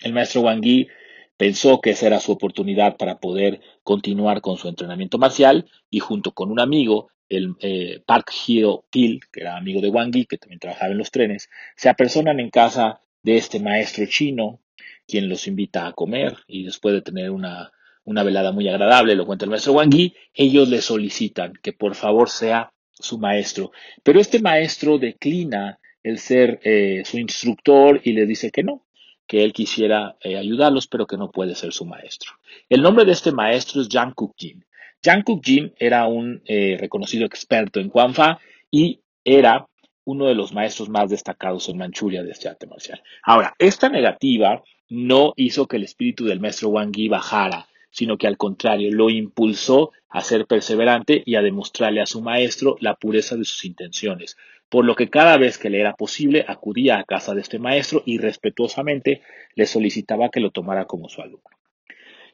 El 0.01 0.13
maestro 0.13 0.43
Wang 0.43 0.63
Yi 0.63 0.89
pensó 1.37 1.81
que 1.81 1.91
esa 1.91 2.07
era 2.07 2.21
su 2.21 2.33
oportunidad 2.33 2.97
para 2.97 3.19
poder 3.19 3.61
continuar 3.83 4.41
con 4.41 4.57
su 4.57 4.69
entrenamiento 4.69 5.19
marcial 5.19 5.71
y 5.89 6.01
junto 6.01 6.33
con 6.33 6.51
un 6.51 6.61
amigo 6.61 7.11
el 7.31 7.55
eh, 7.61 8.03
Park 8.05 8.31
Hyo 8.31 8.85
Pil, 8.91 9.21
que 9.33 9.41
era 9.41 9.57
amigo 9.57 9.81
de 9.81 9.89
Wang 9.89 10.13
Yi, 10.13 10.27
que 10.27 10.37
también 10.37 10.61
trabajaba 10.61 10.93
en 10.93 10.99
los 10.99 11.11
trenes, 11.11 11.49
se 11.77 11.89
apersonan 11.89 12.41
en 12.41 12.51
casa 12.51 13.01
de 13.23 13.37
este 13.37 13.61
maestro 13.61 14.05
chino, 14.07 14.61
quien 15.07 15.29
los 15.29 15.47
invita 15.47 15.87
a 15.87 15.93
comer 15.93 16.37
y 16.47 16.65
después 16.65 16.95
de 16.95 17.03
tener 17.03 17.31
una, 17.31 17.73
una 18.05 18.23
velada 18.23 18.53
muy 18.53 18.69
agradable, 18.69 19.15
lo 19.15 19.27
cuenta 19.27 19.45
el 19.45 19.51
maestro 19.51 19.73
Wang 19.73 19.95
Yi, 19.95 20.15
ellos 20.35 20.69
le 20.69 20.83
solicitan 20.83 21.55
que 21.63 21.73
por 21.73 21.95
favor 21.95 22.29
sea 22.29 22.73
su 22.93 23.19
maestro. 23.19 23.73
Pero 24.03 24.21
este 24.21 24.41
maestro 24.41 24.99
declina 24.99 25.79
el 26.03 26.19
ser 26.19 26.61
eh, 26.65 27.03
su 27.05 27.19
instructor 27.19 28.01
y 28.05 28.13
le 28.13 28.27
dice 28.27 28.51
que 28.51 28.63
no, 28.63 28.87
que 29.27 29.45
él 29.45 29.53
quisiera 29.53 30.17
eh, 30.23 30.37
ayudarlos, 30.37 30.87
pero 30.87 31.07
que 31.07 31.17
no 31.17 31.31
puede 31.31 31.55
ser 31.55 31.73
su 31.73 31.85
maestro. 31.85 32.33
El 32.69 32.83
nombre 32.83 33.05
de 33.05 33.13
este 33.13 33.33
maestro 33.33 33.81
es 33.81 33.89
Yang 33.89 34.15
Kukjin. 34.15 34.65
Yang 35.03 35.23
Kukjin 35.23 35.73
era 35.79 36.07
un 36.07 36.43
eh, 36.45 36.77
reconocido 36.79 37.25
experto 37.25 37.81
en 37.81 37.91
Fa 37.91 38.39
y 38.71 39.01
era 39.25 39.67
uno 40.05 40.27
de 40.27 40.35
los 40.35 40.53
maestros 40.53 40.91
más 40.91 41.09
destacados 41.09 41.69
en 41.69 41.79
Manchuria 41.79 42.23
de 42.23 42.33
este 42.33 42.49
arte 42.49 42.67
marcial. 42.67 43.03
Ahora, 43.23 43.55
esta 43.59 43.89
negativa 43.89 44.63
no 44.91 45.33
hizo 45.37 45.67
que 45.67 45.77
el 45.77 45.85
espíritu 45.85 46.27
del 46.27 46.41
maestro 46.41 46.69
Wang 46.69 46.93
Yi 46.93 47.09
bajara, 47.09 47.67
sino 47.91 48.19
que 48.19 48.27
al 48.27 48.37
contrario, 48.37 48.91
lo 48.93 49.09
impulsó 49.09 49.93
a 50.11 50.21
ser 50.21 50.47
perseverante 50.47 51.23
y 51.25 51.37
a 51.37 51.43
demostrarle 51.43 52.03
a 52.03 52.07
su 52.07 52.21
maestro 52.21 52.77
la 52.81 52.95
pureza 52.95 53.37
de 53.37 53.45
sus 53.45 53.65
intenciones, 53.65 54.37
por 54.69 54.85
lo 54.85 54.97
que 54.97 55.09
cada 55.09 55.39
vez 55.39 55.57
que 55.57 55.71
le 55.71 55.81
era 55.81 55.95
posible 55.95 56.45
acudía 56.47 56.99
a 56.99 57.05
casa 57.05 57.35
de 57.35 57.41
este 57.41 57.59
maestro 57.59 58.03
y 58.05 58.19
respetuosamente 58.19 59.23
le 59.55 59.67
solicitaba 59.67 60.29
que 60.29 60.41
lo 60.41 60.51
tomara 60.51 60.85
como 60.85 61.09
su 61.09 61.23
alumno. 61.23 61.60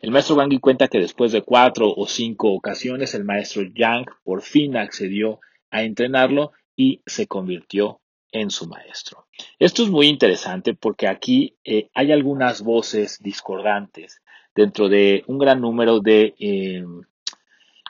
El 0.00 0.10
maestro 0.10 0.36
Wang 0.36 0.58
cuenta 0.60 0.88
que 0.88 0.98
después 0.98 1.32
de 1.32 1.42
cuatro 1.42 1.92
o 1.94 2.06
cinco 2.06 2.52
ocasiones 2.52 3.14
el 3.14 3.24
maestro 3.24 3.62
Yang 3.62 4.06
por 4.24 4.42
fin 4.42 4.76
accedió 4.76 5.40
a 5.70 5.82
entrenarlo 5.82 6.52
y 6.76 7.02
se 7.06 7.26
convirtió 7.26 8.00
en 8.30 8.50
su 8.50 8.66
maestro. 8.66 9.26
Esto 9.58 9.82
es 9.82 9.90
muy 9.90 10.08
interesante 10.08 10.74
porque 10.74 11.08
aquí 11.08 11.56
eh, 11.64 11.88
hay 11.94 12.12
algunas 12.12 12.62
voces 12.62 13.22
discordantes 13.22 14.20
dentro 14.54 14.88
de 14.88 15.24
un 15.26 15.38
gran 15.38 15.60
número 15.60 16.00
de 16.00 16.34
eh, 16.38 16.84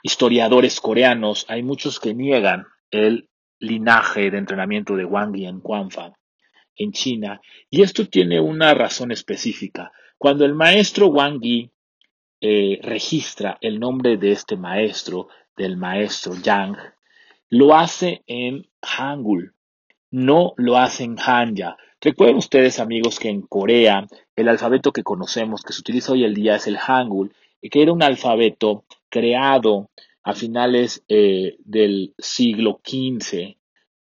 historiadores 0.03 0.79
coreanos. 0.79 1.45
Hay 1.49 1.63
muchos 1.63 1.99
que 1.99 2.13
niegan 2.13 2.65
el 2.91 3.29
linaje 3.59 4.31
de 4.31 4.37
entrenamiento 4.37 4.95
de 4.95 5.05
Wang 5.05 5.35
Yi 5.35 5.45
en 5.45 5.59
Quanfa 5.59 6.13
en 6.75 6.91
China 6.91 7.41
y 7.69 7.81
esto 7.81 8.07
tiene 8.07 8.39
una 8.39 8.73
razón 8.73 9.11
específica. 9.11 9.91
Cuando 10.17 10.45
el 10.45 10.53
maestro 10.53 11.07
Wang 11.07 11.41
Yi 11.41 11.71
eh, 12.41 12.79
registra 12.81 13.57
el 13.61 13.79
nombre 13.79 14.17
de 14.17 14.31
este 14.31 14.57
maestro, 14.57 15.29
del 15.55 15.77
maestro 15.77 16.35
Yang, 16.35 16.77
lo 17.49 17.75
hace 17.75 18.23
en 18.27 18.67
Hangul, 18.81 19.53
no 20.11 20.53
lo 20.57 20.77
hace 20.77 21.03
en 21.03 21.17
Hanja. 21.19 21.77
Recuerden 21.99 22.37
ustedes, 22.37 22.79
amigos, 22.79 23.19
que 23.19 23.29
en 23.29 23.41
Corea 23.41 24.05
el 24.35 24.49
alfabeto 24.49 24.91
que 24.91 25.03
conocemos, 25.03 25.63
que 25.63 25.73
se 25.73 25.81
utiliza 25.81 26.11
hoy 26.11 26.25
en 26.25 26.33
día, 26.33 26.55
es 26.55 26.67
el 26.67 26.77
Hangul, 26.77 27.33
que 27.61 27.81
era 27.81 27.91
un 27.91 28.03
alfabeto 28.03 28.85
creado 29.09 29.89
a 30.23 30.33
finales 30.33 31.03
eh, 31.07 31.57
del 31.59 32.13
siglo 32.17 32.81
XV 32.85 33.55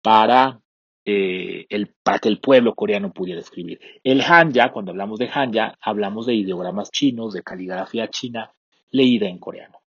para, 0.01 0.61
eh, 1.05 1.65
el, 1.69 1.87
para 2.03 2.19
que 2.19 2.29
el 2.29 2.39
pueblo 2.39 2.75
coreano 2.75 3.11
pudiera 3.11 3.41
escribir. 3.41 3.79
El 4.03 4.21
Hanja, 4.21 4.71
cuando 4.71 4.91
hablamos 4.91 5.19
de 5.19 5.29
Hanja, 5.31 5.77
hablamos 5.81 6.25
de 6.25 6.35
ideogramas 6.35 6.91
chinos, 6.91 7.33
de 7.33 7.43
caligrafía 7.43 8.07
china 8.09 8.53
leída 8.89 9.27
en 9.27 9.39
coreano. 9.39 9.79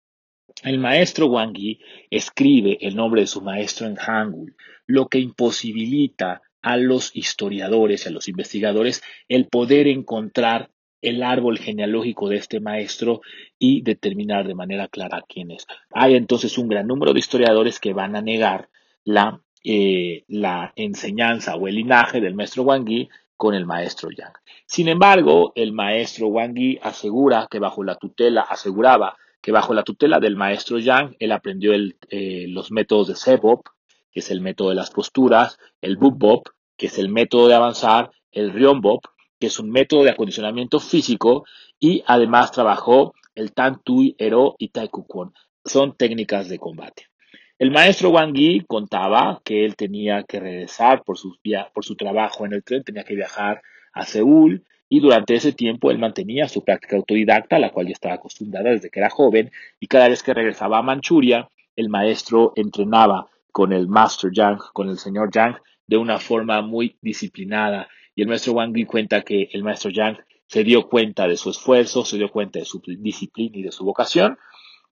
El 0.63 0.79
maestro 0.79 1.27
Wang 1.27 1.55
Yi 1.55 1.81
escribe 2.11 2.79
el 2.81 2.97
nombre 2.97 3.21
de 3.23 3.27
su 3.27 3.43
maestro 3.43 3.87
en 3.87 3.97
Hangul, 3.97 4.57
lo 4.87 5.09
que 5.09 5.19
imposibilita 5.19 6.43
a 6.63 6.77
los 6.79 7.15
historiadores 7.15 8.05
y 8.05 8.09
a 8.09 8.13
los 8.13 8.29
investigadores 8.29 9.03
el 9.29 9.47
poder 9.47 9.87
encontrar 9.87 10.71
el 11.03 11.23
árbol 11.23 11.59
genealógico 11.59 12.31
de 12.31 12.37
este 12.37 12.61
maestro 12.61 13.21
y 13.59 13.83
determinar 13.83 14.47
de 14.47 14.55
manera 14.55 14.89
clara 14.89 15.23
quién 15.29 15.51
es. 15.51 15.67
Hay 15.91 16.15
entonces 16.15 16.57
un 16.57 16.69
gran 16.69 16.87
número 16.87 17.13
de 17.13 17.19
historiadores 17.19 17.79
que 17.79 17.93
van 17.93 18.17
a 18.17 18.23
negar 18.23 18.71
la, 19.05 19.44
eh, 19.65 20.25
la 20.29 20.73
enseñanza 20.77 21.57
o 21.57 21.67
el 21.67 21.77
linaje 21.77 22.21
del 22.21 22.35
maestro 22.35 22.65
Wang 22.65 22.87
Yi 22.87 23.09
con 23.37 23.55
el 23.55 23.65
maestro 23.65 24.11
Yang. 24.11 24.35
Sin 24.67 24.89
embargo, 24.89 25.53
el 25.57 25.73
maestro 25.73 26.29
Wang 26.29 26.55
Yi 26.55 26.79
asegura 26.83 27.49
que 27.51 27.59
bajo 27.59 27.83
la 27.83 27.97
tutela, 27.97 28.43
aseguraba 28.43 29.17
que 29.41 29.53
bajo 29.53 29.75
la 29.75 29.83
tutela 29.83 30.21
del 30.21 30.37
maestro 30.37 30.79
Yang, 30.79 31.17
él 31.19 31.33
aprendió 31.33 31.73
eh, 31.75 32.47
los 32.49 32.71
métodos 32.71 33.09
de 33.09 33.17
Sebop, 33.17 33.67
que 34.13 34.21
es 34.21 34.31
el 34.31 34.41
método 34.41 34.69
de 34.69 34.77
las 34.77 34.91
posturas, 34.91 35.59
el 35.81 35.97
Buk 35.97 36.55
que 36.77 36.87
es 36.87 36.99
el 36.99 37.09
método 37.09 37.49
de 37.49 37.55
avanzar, 37.55 38.11
el 38.33 38.53
Rionbop, 38.53 39.05
que 39.39 39.47
es 39.47 39.59
un 39.59 39.71
método 39.71 40.05
de 40.05 40.11
acondicionamiento 40.11 40.81
físico, 40.81 41.45
y 41.79 42.03
además 42.07 42.53
trabajó 42.53 43.15
el 43.35 43.53
Tan 43.53 43.83
Tui, 43.83 44.15
Ero 44.19 44.57
y 44.59 44.69
Taekwondo. 44.69 45.35
Son 45.65 45.97
técnicas 45.97 46.49
de 46.49 46.59
combate. 46.59 47.09
El 47.57 47.71
maestro 47.71 48.11
Wang 48.11 48.35
Yi 48.35 48.65
contaba 48.67 49.41
que 49.45 49.65
él 49.65 49.77
tenía 49.77 50.25
que 50.25 50.41
regresar 50.41 51.05
por 51.05 51.17
su, 51.17 51.37
por 51.73 51.85
su 51.85 51.95
trabajo 51.95 52.45
en 52.45 52.53
el 52.53 52.65
tren, 52.65 52.83
tenía 52.83 53.05
que 53.05 53.15
viajar 53.15 53.63
a 53.93 54.05
Seúl, 54.05 54.65
y 54.89 54.99
durante 54.99 55.37
ese 55.37 55.53
tiempo 55.53 55.93
él 55.93 55.99
mantenía 55.99 56.49
su 56.49 56.65
práctica 56.65 56.97
autodidacta, 56.97 57.57
a 57.57 57.59
la 57.61 57.71
cual 57.71 57.87
ya 57.87 57.93
estaba 57.93 58.17
acostumbrada 58.17 58.71
desde 58.71 58.91
que 58.91 58.99
era 58.99 59.09
joven, 59.09 59.53
y 59.79 59.87
cada 59.87 60.09
vez 60.09 60.25
que 60.25 60.35
regresaba 60.35 60.79
a 60.79 60.83
Manchuria, 60.83 61.49
el 61.77 61.89
maestro 61.89 62.53
entrenaba 62.57 63.29
con 63.53 63.73
el 63.73 63.87
Master 63.87 64.33
Yang, 64.33 64.59
con 64.73 64.89
el 64.89 64.99
señor 64.99 65.31
Yang, 65.33 65.57
de 65.87 65.97
una 65.97 66.19
forma 66.19 66.61
muy 66.61 66.97
disciplinada. 67.03 67.89
Y 68.17 68.23
el 68.23 68.29
maestro 68.29 68.55
Wang 68.55 68.75
Yi 68.75 68.85
cuenta 68.85 69.23
que 69.23 69.49
el 69.53 69.63
maestro 69.63 69.91
Yang 69.91 70.19
se 70.49 70.65
dio 70.65 70.89
cuenta 70.89 71.29
de 71.29 71.37
su 71.37 71.51
esfuerzo, 71.51 72.05
se 72.05 72.17
dio 72.17 72.31
cuenta 72.31 72.59
de 72.59 72.65
su 72.65 72.83
disciplina 72.99 73.59
y 73.59 73.63
de 73.63 73.73
su 73.73 73.85
vocación, 73.85 74.39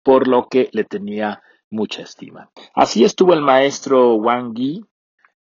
por 0.05 0.29
lo 0.29 0.49
que 0.49 0.69
le 0.73 0.85
tenía 0.85 1.43
mucha 1.73 2.03
estima. 2.03 2.51
Así 2.75 3.05
estuvo 3.05 3.35
el 3.35 3.41
maestro 3.41 4.15
Wang 4.15 4.55
Yi 4.55 4.85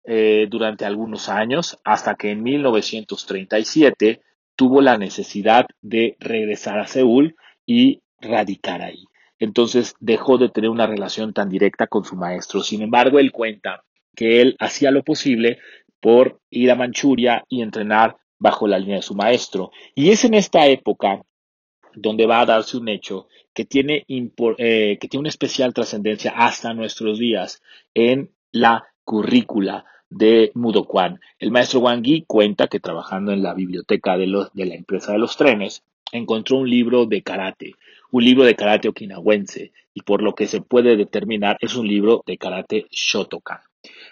eh, 0.04 0.48
durante 0.50 0.86
algunos 0.86 1.30
años, 1.30 1.80
hasta 1.84 2.16
que 2.16 2.32
en 2.32 2.44
1937 2.44 4.22
tuvo 4.56 4.82
la 4.82 4.98
necesidad 4.98 5.66
de 5.82 6.16
regresar 6.20 6.80
a 6.80 6.88
Seúl 6.88 7.36
y 7.66 8.02
radicar 8.20 8.82
ahí. 8.82 9.06
Entonces 9.40 9.96
dejó 10.00 10.38
de 10.38 10.50
tener 10.50 10.70
una 10.70 10.88
relación 10.88 11.34
tan 11.34 11.50
directa 11.50 11.88
con 11.88 12.06
su 12.06 12.16
maestro. 12.16 12.62
Sin 12.62 12.82
embargo, 12.82 13.20
él 13.20 13.32
cuenta 13.32 13.84
que 14.16 14.42
él 14.42 14.56
hacía 14.60 14.92
lo 14.92 15.04
posible 15.04 15.58
por 16.00 16.40
ir 16.50 16.72
a 16.72 16.76
Manchuria 16.76 17.44
y 17.50 17.62
entrenar 17.62 18.18
bajo 18.38 18.68
la 18.68 18.78
línea 18.80 18.98
de 18.98 19.02
su 19.02 19.16
maestro. 19.16 19.72
Y 19.96 20.10
es 20.12 20.26
en 20.26 20.34
esta 20.34 20.68
época 20.68 21.24
donde 21.96 22.26
va 22.26 22.42
a 22.42 22.46
darse 22.46 22.78
un 22.78 22.90
hecho 22.90 23.28
que 23.54 23.66
tiene, 23.66 24.06
eh, 24.08 24.98
que 25.00 25.08
tiene 25.08 25.22
una 25.22 25.30
especial 25.30 25.74
trascendencia 25.74 26.32
hasta 26.32 26.74
nuestros 26.74 27.20
días 27.20 27.62
en 27.94 28.32
la 28.52 28.86
currícula 29.04 29.86
de 30.10 30.52
Mudokwon. 30.56 31.20
El 31.40 31.52
maestro 31.52 31.80
Wang 31.80 32.04
Yi 32.04 32.26
cuenta 32.28 32.68
que 32.68 32.80
trabajando 32.80 33.32
en 33.32 33.44
la 33.44 33.54
biblioteca 33.54 34.18
de, 34.18 34.28
de 34.54 34.66
la 34.66 34.76
empresa 34.76 35.14
de 35.14 35.20
los 35.20 35.38
trenes, 35.38 35.84
encontró 36.12 36.58
un 36.58 36.70
libro 36.70 37.06
de 37.06 37.24
karate, 37.24 37.76
un 38.12 38.24
libro 38.24 38.44
de 38.44 38.56
karate 38.56 38.90
okinawense, 38.90 39.72
y 39.94 40.02
por 40.02 40.22
lo 40.22 40.36
que 40.36 40.48
se 40.48 40.62
puede 40.62 40.96
determinar 40.96 41.58
es 41.62 41.76
un 41.76 41.88
libro 41.88 42.24
de 42.26 42.38
karate 42.38 42.88
Shotokan. 42.92 43.60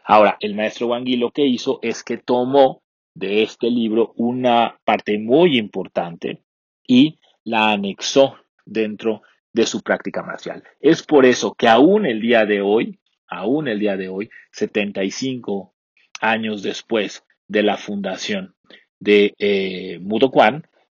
Ahora, 0.03 0.38
el 0.39 0.55
maestro 0.55 0.88
Wang 0.88 1.05
Yi 1.05 1.17
lo 1.17 1.31
que 1.31 1.45
hizo 1.45 1.79
es 1.81 2.03
que 2.03 2.17
tomó 2.17 2.81
de 3.13 3.43
este 3.43 3.69
libro 3.69 4.13
una 4.15 4.79
parte 4.86 5.19
muy 5.19 5.57
importante 5.57 6.41
y 6.88 7.18
la 7.50 7.72
anexó 7.72 8.38
dentro 8.65 9.24
de 9.51 9.65
su 9.65 9.82
práctica 9.82 10.22
marcial. 10.22 10.63
Es 10.79 11.01
por 11.01 11.25
eso 11.25 11.56
que 11.56 11.68
aún 11.68 12.06
el 12.06 12.22
día 12.22 12.46
de 12.46 12.62
hoy, 12.62 13.00
aún 13.27 13.68
el 13.68 13.79
día 13.79 13.98
de 13.98 14.08
hoy, 14.08 14.29
75 14.51 15.74
años 16.22 16.62
después 16.62 17.24
de 17.48 17.63
la 17.63 17.77
fundación 17.77 18.56
de 19.00 19.34
eh, 19.39 19.98
Mudo 20.01 20.32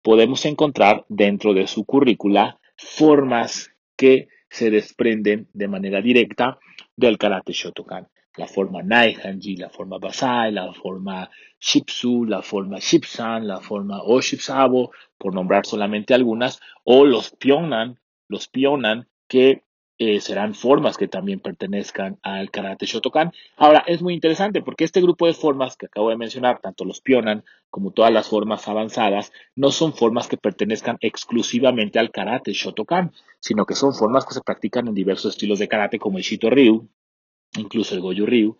podemos 0.02 0.44
encontrar 0.44 1.04
dentro 1.08 1.54
de 1.54 1.66
su 1.66 1.84
currícula 1.84 2.60
formas 2.76 3.72
que 3.96 4.28
se 4.48 4.70
desprenden 4.70 5.48
de 5.52 5.66
manera 5.66 6.00
directa 6.00 6.58
del 6.94 7.18
karate 7.18 7.52
Shotokan. 7.52 8.06
La 8.36 8.46
forma 8.46 8.82
Naihanji, 8.82 9.56
la 9.56 9.68
forma 9.70 9.98
Basai, 9.98 10.52
la 10.52 10.72
forma 10.72 11.30
Shipsu, 11.60 12.24
la 12.24 12.42
forma 12.42 12.78
Shipsan, 12.78 13.46
la 13.46 13.60
forma 13.60 14.02
Oshipsabo, 14.02 14.90
por 15.16 15.34
nombrar 15.34 15.66
solamente 15.66 16.14
algunas, 16.14 16.60
o 16.84 17.04
los 17.04 17.30
Pionan, 17.30 18.00
los 18.28 18.48
Pionan 18.48 19.08
que 19.28 19.62
eh, 19.96 20.20
serán 20.20 20.54
formas 20.54 20.96
que 20.96 21.06
también 21.06 21.38
pertenezcan 21.38 22.18
al 22.22 22.50
karate 22.50 22.84
Shotokan. 22.84 23.32
Ahora, 23.56 23.84
es 23.86 24.02
muy 24.02 24.12
interesante 24.14 24.60
porque 24.60 24.82
este 24.82 25.00
grupo 25.00 25.26
de 25.26 25.34
formas 25.34 25.76
que 25.76 25.86
acabo 25.86 26.10
de 26.10 26.16
mencionar, 26.16 26.60
tanto 26.60 26.84
los 26.84 27.00
Pionan 27.00 27.44
como 27.70 27.92
todas 27.92 28.12
las 28.12 28.28
formas 28.28 28.66
avanzadas, 28.66 29.32
no 29.54 29.70
son 29.70 29.92
formas 29.94 30.26
que 30.26 30.36
pertenezcan 30.36 30.98
exclusivamente 31.00 32.00
al 32.00 32.10
karate 32.10 32.52
Shotokan, 32.52 33.12
sino 33.38 33.66
que 33.66 33.76
son 33.76 33.94
formas 33.94 34.26
que 34.26 34.34
se 34.34 34.42
practican 34.42 34.88
en 34.88 34.94
diversos 34.94 35.34
estilos 35.34 35.60
de 35.60 35.68
karate 35.68 36.00
como 36.00 36.18
el 36.18 36.24
Shito 36.24 36.50
Ryu, 36.50 36.88
incluso 37.58 37.94
el 37.94 38.00
Goju 38.00 38.26
Ryu, 38.26 38.56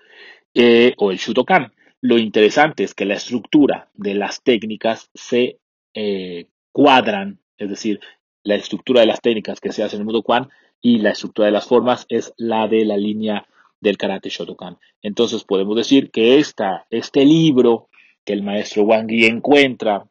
eh, 0.55 0.95
o 0.99 1.11
el 1.11 1.19
Shutokan. 1.19 1.73
Lo 2.01 2.19
interesante 2.19 2.85
es 2.85 2.95
que 2.95 3.07
la 3.07 3.15
estructura 3.15 3.89
de 3.95 4.15
las 4.15 4.43
técnicas 4.43 5.11
se 5.15 5.59
eh, 5.95 6.49
cuadran, 6.71 7.41
es 7.57 7.71
decir, 7.71 8.01
la 8.43 8.57
estructura 8.57 9.01
de 9.01 9.07
las 9.07 9.21
técnicas 9.21 9.61
que 9.61 9.73
se 9.73 9.83
hacen 9.83 10.01
en 10.01 10.07
Mudokan 10.07 10.51
y 10.83 10.99
la 10.99 11.11
estructura 11.11 11.47
de 11.47 11.53
las 11.53 11.67
formas 11.67 12.05
es 12.09 12.35
la 12.37 12.69
de 12.69 12.85
la 12.85 12.97
línea 12.97 13.47
del 13.81 13.97
karate 13.97 14.29
Shotokan. 14.29 14.79
Entonces 15.03 15.45
podemos 15.45 15.77
decir 15.77 16.11
que 16.11 16.39
esta, 16.39 16.87
este 16.91 17.25
libro 17.25 17.89
que 18.25 18.33
el 18.33 18.43
maestro 18.43 18.83
Wang 18.83 19.09
Yi 19.09 19.27
encuentra 19.27 20.05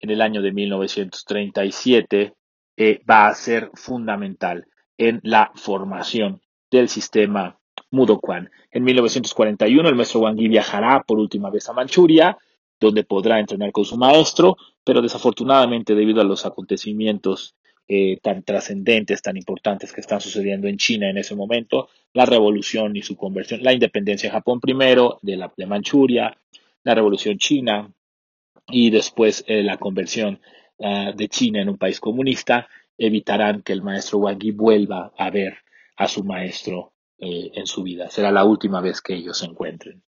en 0.00 0.10
el 0.10 0.20
año 0.20 0.42
de 0.42 0.52
1937 0.52 2.34
eh, 2.76 3.00
va 3.08 3.28
a 3.28 3.34
ser 3.34 3.70
fundamental 3.74 4.66
en 4.98 5.20
la 5.22 5.52
formación 5.54 6.42
del 6.70 6.88
sistema 6.88 7.58
Mudokan. 7.90 8.50
En 8.70 8.84
1941 8.84 9.88
el 9.88 9.94
maestro 9.94 10.20
Wang 10.20 10.38
Yi 10.38 10.48
viajará 10.48 11.02
por 11.02 11.18
última 11.18 11.50
vez 11.50 11.68
a 11.68 11.72
Manchuria, 11.72 12.38
donde 12.80 13.04
podrá 13.04 13.40
entrenar 13.40 13.72
con 13.72 13.84
su 13.84 13.96
maestro, 13.96 14.56
pero 14.84 15.00
desafortunadamente 15.00 15.94
debido 15.94 16.20
a 16.20 16.24
los 16.24 16.44
acontecimientos 16.46 17.54
eh, 17.88 18.18
tan 18.20 18.42
trascendentes, 18.42 19.22
tan 19.22 19.36
importantes 19.36 19.92
que 19.92 20.00
están 20.00 20.20
sucediendo 20.20 20.66
en 20.66 20.76
China 20.76 21.08
en 21.08 21.18
ese 21.18 21.36
momento, 21.36 21.88
la 22.12 22.26
revolución 22.26 22.96
y 22.96 23.02
su 23.02 23.16
conversión, 23.16 23.62
la 23.62 23.72
independencia 23.72 24.28
de 24.28 24.32
Japón 24.32 24.60
primero, 24.60 25.18
de 25.22 25.66
Manchuria, 25.66 26.36
la 26.82 26.94
revolución 26.94 27.38
china 27.38 27.90
y 28.68 28.90
después 28.90 29.44
eh, 29.46 29.62
la 29.62 29.76
conversión 29.76 30.40
ah, 30.82 31.12
de 31.14 31.28
China 31.28 31.62
en 31.62 31.68
un 31.68 31.78
país 31.78 32.00
comunista, 32.00 32.68
evitarán 32.98 33.62
que 33.62 33.72
el 33.72 33.82
maestro 33.82 34.18
Wang 34.18 34.38
Yi 34.38 34.50
vuelva 34.50 35.12
a 35.16 35.30
ver 35.30 35.58
a 35.96 36.08
su 36.08 36.24
maestro 36.24 36.92
eh, 37.18 37.50
en 37.54 37.66
su 37.66 37.82
vida. 37.82 38.10
Será 38.10 38.30
la 38.30 38.44
última 38.44 38.80
vez 38.80 39.00
que 39.00 39.14
ellos 39.14 39.38
se 39.38 39.46
encuentren. 39.46 40.02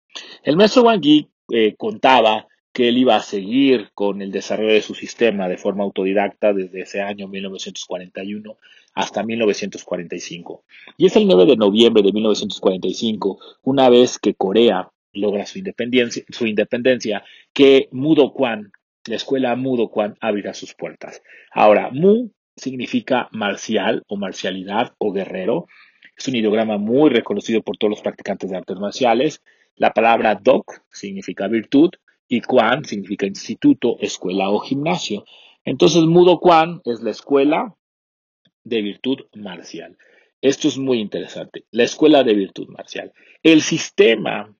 El 0.43 0.57
maestro 0.57 0.83
Wang 0.83 1.01
Yi 1.01 1.29
contaba 1.77 2.47
que 2.75 2.89
él 2.89 2.97
iba 2.97 3.15
a 3.15 3.21
seguir 3.21 3.91
con 3.93 4.21
el 4.21 4.31
desarrollo 4.31 4.74
de 4.74 4.81
su 4.81 4.95
sistema 4.95 5.47
de 5.47 5.57
forma 5.57 5.85
autodidacta 5.85 6.53
desde 6.53 6.81
ese 6.81 7.01
año 7.01 7.27
1941 7.27 8.57
hasta 8.95 9.24
1945. 9.24 10.63
Y 10.97 11.05
es 11.05 11.15
el 11.15 11.25
9 11.27 11.45
de 11.45 11.55
noviembre 11.55 12.03
de 12.03 12.12
1945, 12.12 13.39
una 13.63 13.89
vez 13.89 14.19
que 14.19 14.33
Corea 14.33 14.89
logra 15.13 15.45
su 15.45 15.59
independencia, 15.59 16.24
su 16.29 16.47
independencia 16.47 17.24
que 17.53 17.88
Mudo 17.91 18.33
Kwan, 18.33 18.71
la 19.05 19.15
escuela 19.15 19.55
Mudo 19.55 19.89
Kwan, 19.89 20.17
abrirá 20.19 20.53
sus 20.53 20.74
puertas. 20.74 21.21
Ahora, 21.51 21.91
Mu 21.91 22.31
significa 22.57 23.29
marcial 23.31 24.03
o 24.07 24.17
marcialidad 24.17 24.93
o 24.97 25.12
guerrero. 25.12 25.67
Es 26.17 26.27
un 26.27 26.36
ideograma 26.36 26.77
muy 26.77 27.10
reconocido 27.10 27.62
por 27.62 27.77
todos 27.77 27.91
los 27.91 28.01
practicantes 28.01 28.50
de 28.50 28.57
artes 28.57 28.77
marciales. 28.77 29.41
La 29.75 29.91
palabra 29.91 30.36
Dok 30.36 30.81
significa 30.91 31.48
virtud 31.48 31.91
y 32.27 32.41
Kwan 32.41 32.86
significa 32.86 33.25
instituto, 33.25 33.98
escuela 34.00 34.50
o 34.50 34.60
gimnasio. 34.60 35.25
Entonces, 35.63 36.03
Mudo 36.03 36.39
Kwan 36.39 36.81
es 36.86 37.01
la 37.01 37.12
escuela 37.12 37.75
de 38.63 38.81
virtud 38.81 39.25
marcial. 39.36 39.98
Esto 40.41 40.67
es 40.67 40.77
muy 40.77 41.00
interesante, 41.00 41.65
la 41.72 41.84
escuela 41.84 42.24
de 42.24 42.34
virtud 42.34 42.67
marcial. 42.67 43.13
El 43.41 43.62
sistema, 43.62 44.55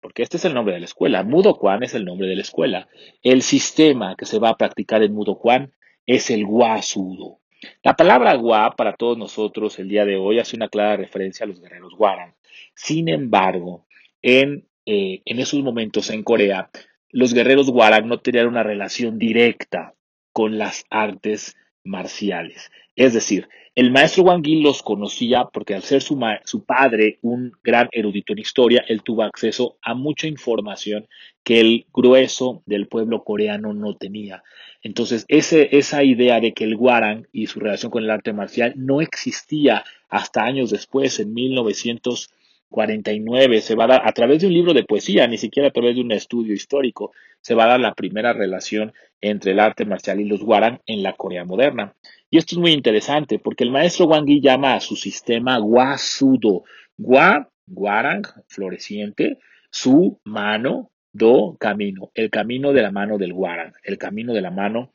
porque 0.00 0.22
este 0.22 0.38
es 0.38 0.44
el 0.44 0.54
nombre 0.54 0.74
de 0.74 0.80
la 0.80 0.86
escuela, 0.86 1.22
Mudo 1.22 1.54
Kwan 1.54 1.82
es 1.82 1.94
el 1.94 2.04
nombre 2.04 2.26
de 2.26 2.36
la 2.36 2.42
escuela. 2.42 2.88
El 3.22 3.42
sistema 3.42 4.16
que 4.16 4.26
se 4.26 4.38
va 4.38 4.50
a 4.50 4.56
practicar 4.56 5.02
en 5.02 5.14
Mudo 5.14 5.38
Kwan 5.38 5.72
es 6.06 6.30
el 6.30 6.44
Gua 6.44 6.80
Sudo. 6.82 7.39
La 7.82 7.96
palabra 7.96 8.34
Gua 8.34 8.74
para 8.76 8.94
todos 8.94 9.18
nosotros 9.18 9.78
el 9.78 9.88
día 9.88 10.04
de 10.04 10.16
hoy 10.16 10.38
hace 10.38 10.56
una 10.56 10.68
clara 10.68 10.96
referencia 10.96 11.44
a 11.44 11.48
los 11.48 11.60
guerreros 11.60 11.94
Guaran. 11.94 12.34
Sin 12.74 13.08
embargo, 13.08 13.86
en, 14.22 14.66
eh, 14.86 15.22
en 15.24 15.38
esos 15.38 15.62
momentos 15.62 16.10
en 16.10 16.22
Corea 16.22 16.70
los 17.12 17.34
guerreros 17.34 17.68
Warang 17.68 18.06
no 18.06 18.20
tenían 18.20 18.46
una 18.46 18.62
relación 18.62 19.18
directa 19.18 19.94
con 20.32 20.58
las 20.58 20.84
artes 20.90 21.56
marciales. 21.82 22.70
Es 23.00 23.14
decir, 23.14 23.48
el 23.74 23.90
maestro 23.90 24.24
Wang 24.24 24.42
Yi 24.44 24.60
los 24.60 24.82
conocía 24.82 25.46
porque 25.50 25.74
al 25.74 25.82
ser 25.82 26.02
su, 26.02 26.18
padre 26.66 27.18
un 27.22 27.52
gran 27.64 27.88
erudito 27.92 28.34
en 28.34 28.40
historia, 28.40 28.84
él 28.88 29.02
tuvo 29.02 29.22
acceso 29.22 29.78
a 29.80 29.94
mucha 29.94 30.26
información 30.26 31.08
que 31.42 31.60
el 31.60 31.86
grueso 31.94 32.62
del 32.66 32.88
pueblo 32.88 33.24
coreano 33.24 33.72
no 33.72 33.96
tenía. 33.96 34.42
Entonces, 34.82 35.24
esa 35.28 36.04
idea 36.04 36.40
de 36.40 36.52
que 36.52 36.64
el 36.64 36.76
Warang 36.76 37.26
y 37.32 37.46
su 37.46 37.58
relación 37.60 37.90
con 37.90 38.04
el 38.04 38.10
arte 38.10 38.34
marcial 38.34 38.74
no 38.76 39.00
existía 39.00 39.82
hasta 40.10 40.44
años 40.44 40.68
después, 40.68 41.20
en 41.20 41.32
1900 41.32 42.28
49 42.70 43.62
se 43.62 43.74
va 43.74 43.84
a 43.84 43.88
dar 43.88 44.02
a 44.04 44.12
través 44.12 44.40
de 44.40 44.46
un 44.46 44.54
libro 44.54 44.72
de 44.72 44.84
poesía, 44.84 45.26
ni 45.26 45.38
siquiera 45.38 45.68
a 45.68 45.72
través 45.72 45.96
de 45.96 46.02
un 46.02 46.12
estudio 46.12 46.54
histórico, 46.54 47.12
se 47.40 47.54
va 47.54 47.64
a 47.64 47.68
dar 47.68 47.80
la 47.80 47.94
primera 47.94 48.32
relación 48.32 48.92
entre 49.20 49.52
el 49.52 49.60
arte 49.60 49.84
marcial 49.84 50.20
y 50.20 50.24
los 50.24 50.42
Warang 50.42 50.80
en 50.86 51.02
la 51.02 51.14
Corea 51.14 51.44
moderna. 51.44 51.94
Y 52.30 52.38
esto 52.38 52.54
es 52.54 52.60
muy 52.60 52.72
interesante 52.72 53.40
porque 53.40 53.64
el 53.64 53.72
maestro 53.72 54.06
Wang 54.06 54.26
Yi 54.26 54.40
llama 54.40 54.74
a 54.74 54.80
su 54.80 54.94
sistema 54.94 55.58
Sudo. 55.98 56.62
Gua, 56.96 57.50
Warang, 57.66 58.22
floreciente, 58.46 59.38
su, 59.70 60.20
mano, 60.24 60.90
do, 61.12 61.56
camino, 61.58 62.10
el 62.14 62.30
camino 62.30 62.72
de 62.72 62.82
la 62.82 62.92
mano 62.92 63.18
del 63.18 63.32
Warang, 63.32 63.72
el 63.82 63.98
camino 63.98 64.32
de 64.32 64.42
la 64.42 64.50
mano 64.50 64.92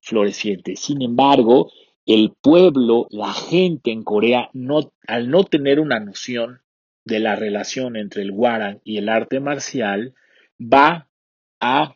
floreciente. 0.00 0.76
Sin 0.76 1.00
embargo, 1.00 1.70
el 2.04 2.34
pueblo, 2.38 3.06
la 3.10 3.32
gente 3.32 3.90
en 3.90 4.02
Corea, 4.02 4.50
no, 4.52 4.92
al 5.06 5.30
no 5.30 5.44
tener 5.44 5.80
una 5.80 6.00
noción 6.00 6.60
de 7.04 7.20
la 7.20 7.36
relación 7.36 7.96
entre 7.96 8.22
el 8.22 8.30
Warang 8.30 8.80
y 8.84 8.98
el 8.98 9.08
arte 9.08 9.40
marcial 9.40 10.14
va 10.60 11.08
a 11.60 11.94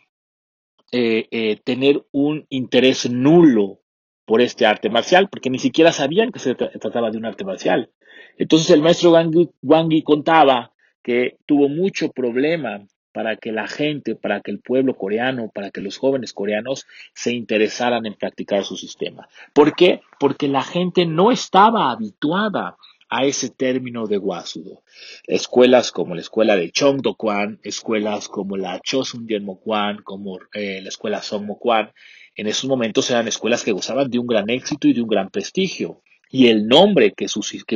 eh, 0.92 1.26
eh, 1.30 1.60
tener 1.64 2.06
un 2.12 2.46
interés 2.48 3.10
nulo 3.10 3.80
por 4.28 4.42
este 4.42 4.66
arte 4.66 4.90
marcial, 4.90 5.30
porque 5.30 5.48
ni 5.48 5.58
siquiera 5.58 5.90
sabían 5.90 6.30
que 6.30 6.38
se 6.38 6.54
trataba 6.54 7.10
de 7.10 7.16
un 7.16 7.24
arte 7.24 7.46
marcial. 7.46 7.90
Entonces 8.36 8.68
el 8.68 8.82
maestro 8.82 9.10
Wang 9.10 9.88
Yi 9.90 10.02
contaba 10.02 10.72
que 11.02 11.38
tuvo 11.46 11.70
mucho 11.70 12.10
problema 12.10 12.86
para 13.10 13.36
que 13.36 13.52
la 13.52 13.66
gente, 13.66 14.16
para 14.16 14.42
que 14.42 14.50
el 14.50 14.60
pueblo 14.60 14.94
coreano, 14.94 15.50
para 15.52 15.70
que 15.70 15.80
los 15.80 15.96
jóvenes 15.96 16.34
coreanos 16.34 16.86
se 17.14 17.32
interesaran 17.32 18.04
en 18.04 18.16
practicar 18.16 18.64
su 18.64 18.76
sistema. 18.76 19.30
¿Por 19.54 19.74
qué? 19.74 20.02
Porque 20.20 20.46
la 20.46 20.62
gente 20.62 21.06
no 21.06 21.32
estaba 21.32 21.90
habituada 21.90 22.76
a 23.08 23.24
ese 23.24 23.48
término 23.48 24.06
de 24.06 24.18
Wasudo. 24.18 24.82
Escuelas 25.26 25.90
como 25.90 26.14
la 26.14 26.20
escuela 26.20 26.54
de 26.54 26.70
Chongdo-kwan, 26.70 27.60
escuelas 27.62 28.28
como 28.28 28.58
la 28.58 28.78
Chosun 28.80 29.26
Kwan, 29.64 30.02
como 30.04 30.38
eh, 30.52 30.80
la 30.82 30.90
escuela 30.90 31.22
Songmo-kwan, 31.22 31.92
en 32.38 32.46
esos 32.46 32.70
momentos 32.70 33.10
eran 33.10 33.26
escuelas 33.26 33.64
que 33.64 33.72
gozaban 33.72 34.08
de 34.08 34.20
un 34.20 34.28
gran 34.28 34.48
éxito 34.48 34.86
y 34.86 34.92
de 34.92 35.02
un 35.02 35.08
gran 35.08 35.28
prestigio. 35.28 36.02
Y 36.30 36.46
el 36.46 36.68
nombre 36.68 37.12
que, 37.12 37.26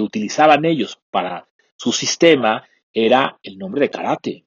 utilizaban 0.00 0.64
ellos 0.64 1.00
para 1.10 1.48
su 1.74 1.90
sistema 1.90 2.62
era 2.94 3.40
el 3.42 3.58
nombre 3.58 3.80
de 3.80 3.90
karate. 3.90 4.44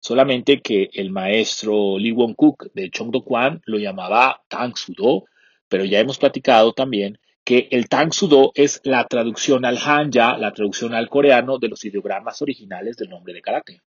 Solamente 0.00 0.62
que 0.62 0.88
el 0.94 1.10
maestro 1.10 1.98
Lee 1.98 2.12
Won-kuk 2.12 2.72
de 2.72 2.90
Chongdo-kwan 2.90 3.60
lo 3.66 3.76
llamaba 3.76 4.40
Tang 4.48 4.74
Sudo, 4.78 5.24
pero 5.68 5.84
ya 5.84 6.00
hemos 6.00 6.16
platicado 6.16 6.72
también 6.72 7.18
que 7.44 7.68
el 7.70 7.90
Tang 7.90 8.14
Sudo 8.14 8.52
es 8.54 8.80
la 8.84 9.06
traducción 9.08 9.66
al 9.66 9.76
Hanja, 9.76 10.38
la 10.38 10.54
traducción 10.54 10.94
al 10.94 11.10
coreano 11.10 11.58
de 11.58 11.68
los 11.68 11.84
ideogramas 11.84 12.40
originales 12.40 12.96
del 12.96 13.10
nombre 13.10 13.34
de 13.34 13.42
karate. 13.42 13.82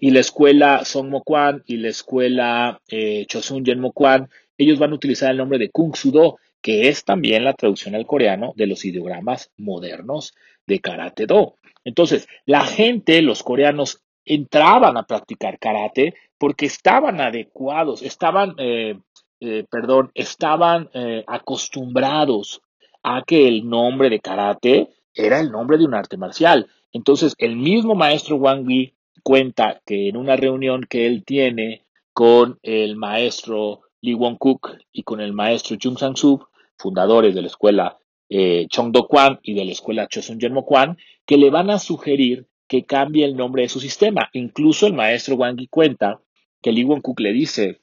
Y 0.00 0.10
la 0.10 0.18
escuela 0.18 0.84
Song 0.84 1.10
Mo 1.10 1.22
Kwan 1.22 1.62
y 1.66 1.76
la 1.76 1.90
escuela 1.90 2.80
eh, 2.88 3.24
Chosun 3.28 3.64
Yen 3.64 3.82
Kwan, 3.92 4.28
ellos 4.62 4.78
van 4.78 4.92
a 4.92 4.94
utilizar 4.94 5.30
el 5.30 5.36
nombre 5.36 5.58
de 5.58 5.70
Kung 5.70 5.94
Sudo, 5.94 6.38
que 6.60 6.88
es 6.88 7.04
también 7.04 7.44
la 7.44 7.54
traducción 7.54 7.94
al 7.94 8.06
coreano 8.06 8.52
de 8.56 8.66
los 8.66 8.84
ideogramas 8.84 9.50
modernos 9.56 10.34
de 10.66 10.80
Karate 10.80 11.26
Do. 11.26 11.56
Entonces, 11.84 12.28
la 12.44 12.64
gente, 12.64 13.22
los 13.22 13.42
coreanos, 13.42 14.02
entraban 14.24 14.96
a 14.96 15.04
practicar 15.04 15.58
karate 15.58 16.14
porque 16.38 16.66
estaban 16.66 17.20
adecuados, 17.20 18.02
estaban, 18.02 18.54
eh, 18.58 18.98
eh, 19.40 19.64
perdón, 19.70 20.10
estaban 20.14 20.90
acostumbrados 21.26 22.60
a 23.02 23.22
que 23.26 23.48
el 23.48 23.68
nombre 23.68 24.10
de 24.10 24.20
karate 24.20 24.88
era 25.14 25.40
el 25.40 25.50
nombre 25.50 25.78
de 25.78 25.84
un 25.84 25.94
arte 25.94 26.16
marcial. 26.16 26.68
Entonces, 26.92 27.34
el 27.38 27.56
mismo 27.56 27.94
maestro 27.94 28.36
Wang 28.36 28.68
Yi 28.68 28.94
cuenta 29.22 29.80
que 29.86 30.08
en 30.08 30.16
una 30.16 30.36
reunión 30.36 30.86
que 30.88 31.06
él 31.06 31.24
tiene 31.24 31.84
con 32.12 32.58
el 32.62 32.96
maestro 32.96 33.82
Lee 34.02 34.14
Won-kuk 34.14 34.78
y 34.92 35.02
con 35.02 35.20
el 35.20 35.32
maestro 35.32 35.76
Jung 35.80 35.98
Sang-soo, 35.98 36.48
fundadores 36.76 37.34
de 37.34 37.42
la 37.42 37.48
escuela 37.48 37.98
eh, 38.28 38.66
Do 38.70 39.06
Kwan 39.06 39.40
y 39.42 39.54
de 39.54 39.64
la 39.64 39.72
escuela 39.72 40.08
Chosun 40.08 40.38
Yenmo 40.38 40.64
Kwan, 40.64 40.96
que 41.26 41.36
le 41.36 41.50
van 41.50 41.70
a 41.70 41.78
sugerir 41.78 42.46
que 42.66 42.84
cambie 42.84 43.24
el 43.24 43.36
nombre 43.36 43.62
de 43.62 43.68
su 43.68 43.80
sistema. 43.80 44.30
Incluso 44.32 44.86
el 44.86 44.94
maestro 44.94 45.34
Wang 45.34 45.58
Yi 45.58 45.66
cuenta 45.66 46.20
que 46.62 46.72
Lee 46.72 46.84
Won-kuk 46.84 47.18
le 47.20 47.32
dice 47.32 47.80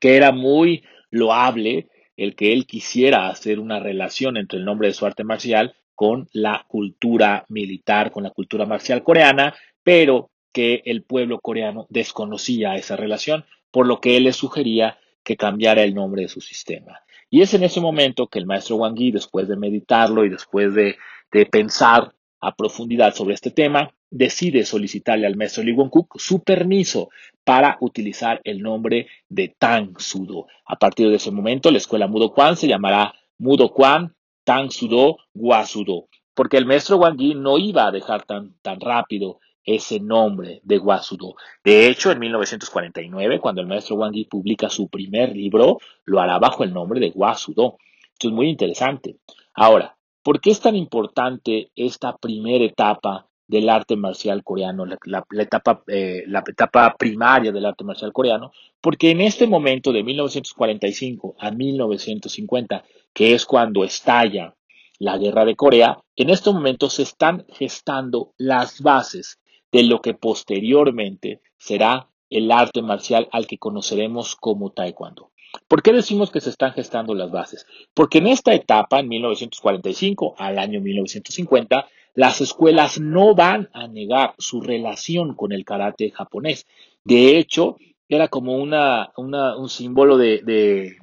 que 0.00 0.16
era 0.16 0.32
muy 0.32 0.84
loable 1.10 1.88
el 2.16 2.34
que 2.34 2.52
él 2.52 2.66
quisiera 2.66 3.28
hacer 3.28 3.58
una 3.58 3.80
relación 3.80 4.36
entre 4.36 4.58
el 4.58 4.64
nombre 4.64 4.88
de 4.88 4.94
su 4.94 5.06
arte 5.06 5.24
marcial 5.24 5.74
con 5.94 6.28
la 6.32 6.64
cultura 6.68 7.46
militar, 7.48 8.10
con 8.10 8.24
la 8.24 8.30
cultura 8.30 8.66
marcial 8.66 9.02
coreana, 9.02 9.54
pero 9.82 10.30
que 10.52 10.82
el 10.84 11.02
pueblo 11.02 11.40
coreano 11.40 11.86
desconocía 11.88 12.76
esa 12.76 12.96
relación, 12.96 13.44
por 13.70 13.86
lo 13.86 14.00
que 14.00 14.16
él 14.16 14.24
le 14.24 14.32
sugería 14.32 14.98
que 15.22 15.36
cambiara 15.36 15.82
el 15.82 15.94
nombre 15.94 16.22
de 16.22 16.28
su 16.28 16.40
sistema. 16.40 17.00
Y 17.30 17.42
es 17.42 17.54
en 17.54 17.62
ese 17.62 17.80
momento 17.80 18.26
que 18.26 18.38
el 18.38 18.46
maestro 18.46 18.76
Wang 18.76 18.96
Yi, 18.96 19.12
después 19.12 19.48
de 19.48 19.56
meditarlo 19.56 20.24
y 20.24 20.28
después 20.28 20.74
de, 20.74 20.96
de 21.30 21.46
pensar 21.46 22.14
a 22.40 22.54
profundidad 22.54 23.14
sobre 23.14 23.34
este 23.34 23.50
tema, 23.50 23.92
decide 24.10 24.64
solicitarle 24.64 25.26
al 25.26 25.36
maestro 25.36 25.62
Li 25.62 25.72
Wonkook 25.72 26.20
su 26.20 26.42
permiso 26.42 27.08
para 27.44 27.78
utilizar 27.80 28.40
el 28.44 28.60
nombre 28.60 29.08
de 29.28 29.54
Tang 29.58 29.98
Sudo. 29.98 30.46
A 30.66 30.76
partir 30.76 31.08
de 31.08 31.16
ese 31.16 31.30
momento, 31.30 31.70
la 31.70 31.78
escuela 31.78 32.06
Mudo 32.06 32.32
Kwan 32.32 32.56
se 32.56 32.68
llamará 32.68 33.14
Mudo 33.38 33.72
Kwan 33.72 34.14
Tang 34.44 34.70
Sudo 34.70 35.16
Guasudo, 35.32 36.08
porque 36.34 36.58
el 36.58 36.66
maestro 36.66 36.98
Wang 36.98 37.16
Yi 37.16 37.34
no 37.34 37.58
iba 37.58 37.86
a 37.86 37.90
dejar 37.90 38.24
tan, 38.24 38.54
tan 38.60 38.80
rápido 38.80 39.38
ese 39.64 40.00
nombre 40.00 40.60
de 40.64 40.78
Guasudo. 40.78 41.34
De 41.64 41.88
hecho, 41.88 42.10
en 42.10 42.18
1949, 42.18 43.40
cuando 43.40 43.60
el 43.60 43.66
maestro 43.66 43.96
Wang 43.96 44.14
Yi 44.14 44.24
publica 44.24 44.68
su 44.68 44.88
primer 44.88 45.34
libro, 45.34 45.78
lo 46.04 46.20
hará 46.20 46.38
bajo 46.38 46.64
el 46.64 46.72
nombre 46.72 47.00
de 47.00 47.10
Guasudo. 47.10 47.78
Esto 48.12 48.28
es 48.28 48.34
muy 48.34 48.48
interesante. 48.48 49.16
Ahora, 49.54 49.96
¿por 50.22 50.40
qué 50.40 50.50
es 50.50 50.60
tan 50.60 50.76
importante 50.76 51.70
esta 51.76 52.16
primera 52.16 52.64
etapa 52.64 53.28
del 53.46 53.68
arte 53.68 53.96
marcial 53.96 54.42
coreano, 54.42 54.86
la, 54.86 55.24
etapa, 55.38 55.82
eh, 55.88 56.24
la 56.26 56.42
etapa 56.46 56.94
primaria 56.98 57.52
del 57.52 57.66
arte 57.66 57.84
marcial 57.84 58.12
coreano? 58.12 58.52
Porque 58.80 59.10
en 59.10 59.20
este 59.20 59.46
momento 59.46 59.92
de 59.92 60.02
1945 60.02 61.36
a 61.38 61.50
1950, 61.50 62.84
que 63.12 63.34
es 63.34 63.44
cuando 63.44 63.84
estalla 63.84 64.54
la 64.98 65.18
guerra 65.18 65.44
de 65.44 65.56
Corea, 65.56 65.98
en 66.16 66.30
estos 66.30 66.54
momentos 66.54 66.94
se 66.94 67.02
están 67.02 67.44
gestando 67.48 68.32
las 68.38 68.80
bases 68.80 69.38
de 69.72 69.82
lo 69.82 70.00
que 70.00 70.14
posteriormente 70.14 71.40
será 71.58 72.08
el 72.30 72.50
arte 72.52 72.82
marcial 72.82 73.28
al 73.32 73.46
que 73.46 73.58
conoceremos 73.58 74.36
como 74.36 74.70
Taekwondo. 74.70 75.30
¿Por 75.68 75.82
qué 75.82 75.92
decimos 75.92 76.30
que 76.30 76.40
se 76.40 76.50
están 76.50 76.72
gestando 76.72 77.14
las 77.14 77.30
bases? 77.30 77.66
Porque 77.94 78.18
en 78.18 78.26
esta 78.26 78.54
etapa, 78.54 79.00
en 79.00 79.08
1945 79.08 80.34
al 80.38 80.58
año 80.58 80.80
1950, 80.80 81.88
las 82.14 82.40
escuelas 82.40 83.00
no 83.00 83.34
van 83.34 83.68
a 83.72 83.86
negar 83.88 84.34
su 84.38 84.60
relación 84.60 85.34
con 85.34 85.52
el 85.52 85.64
karate 85.64 86.10
japonés. 86.10 86.66
De 87.04 87.38
hecho, 87.38 87.76
era 88.08 88.28
como 88.28 88.56
una, 88.56 89.12
un 89.16 89.68
símbolo 89.68 90.16
de, 90.18 90.96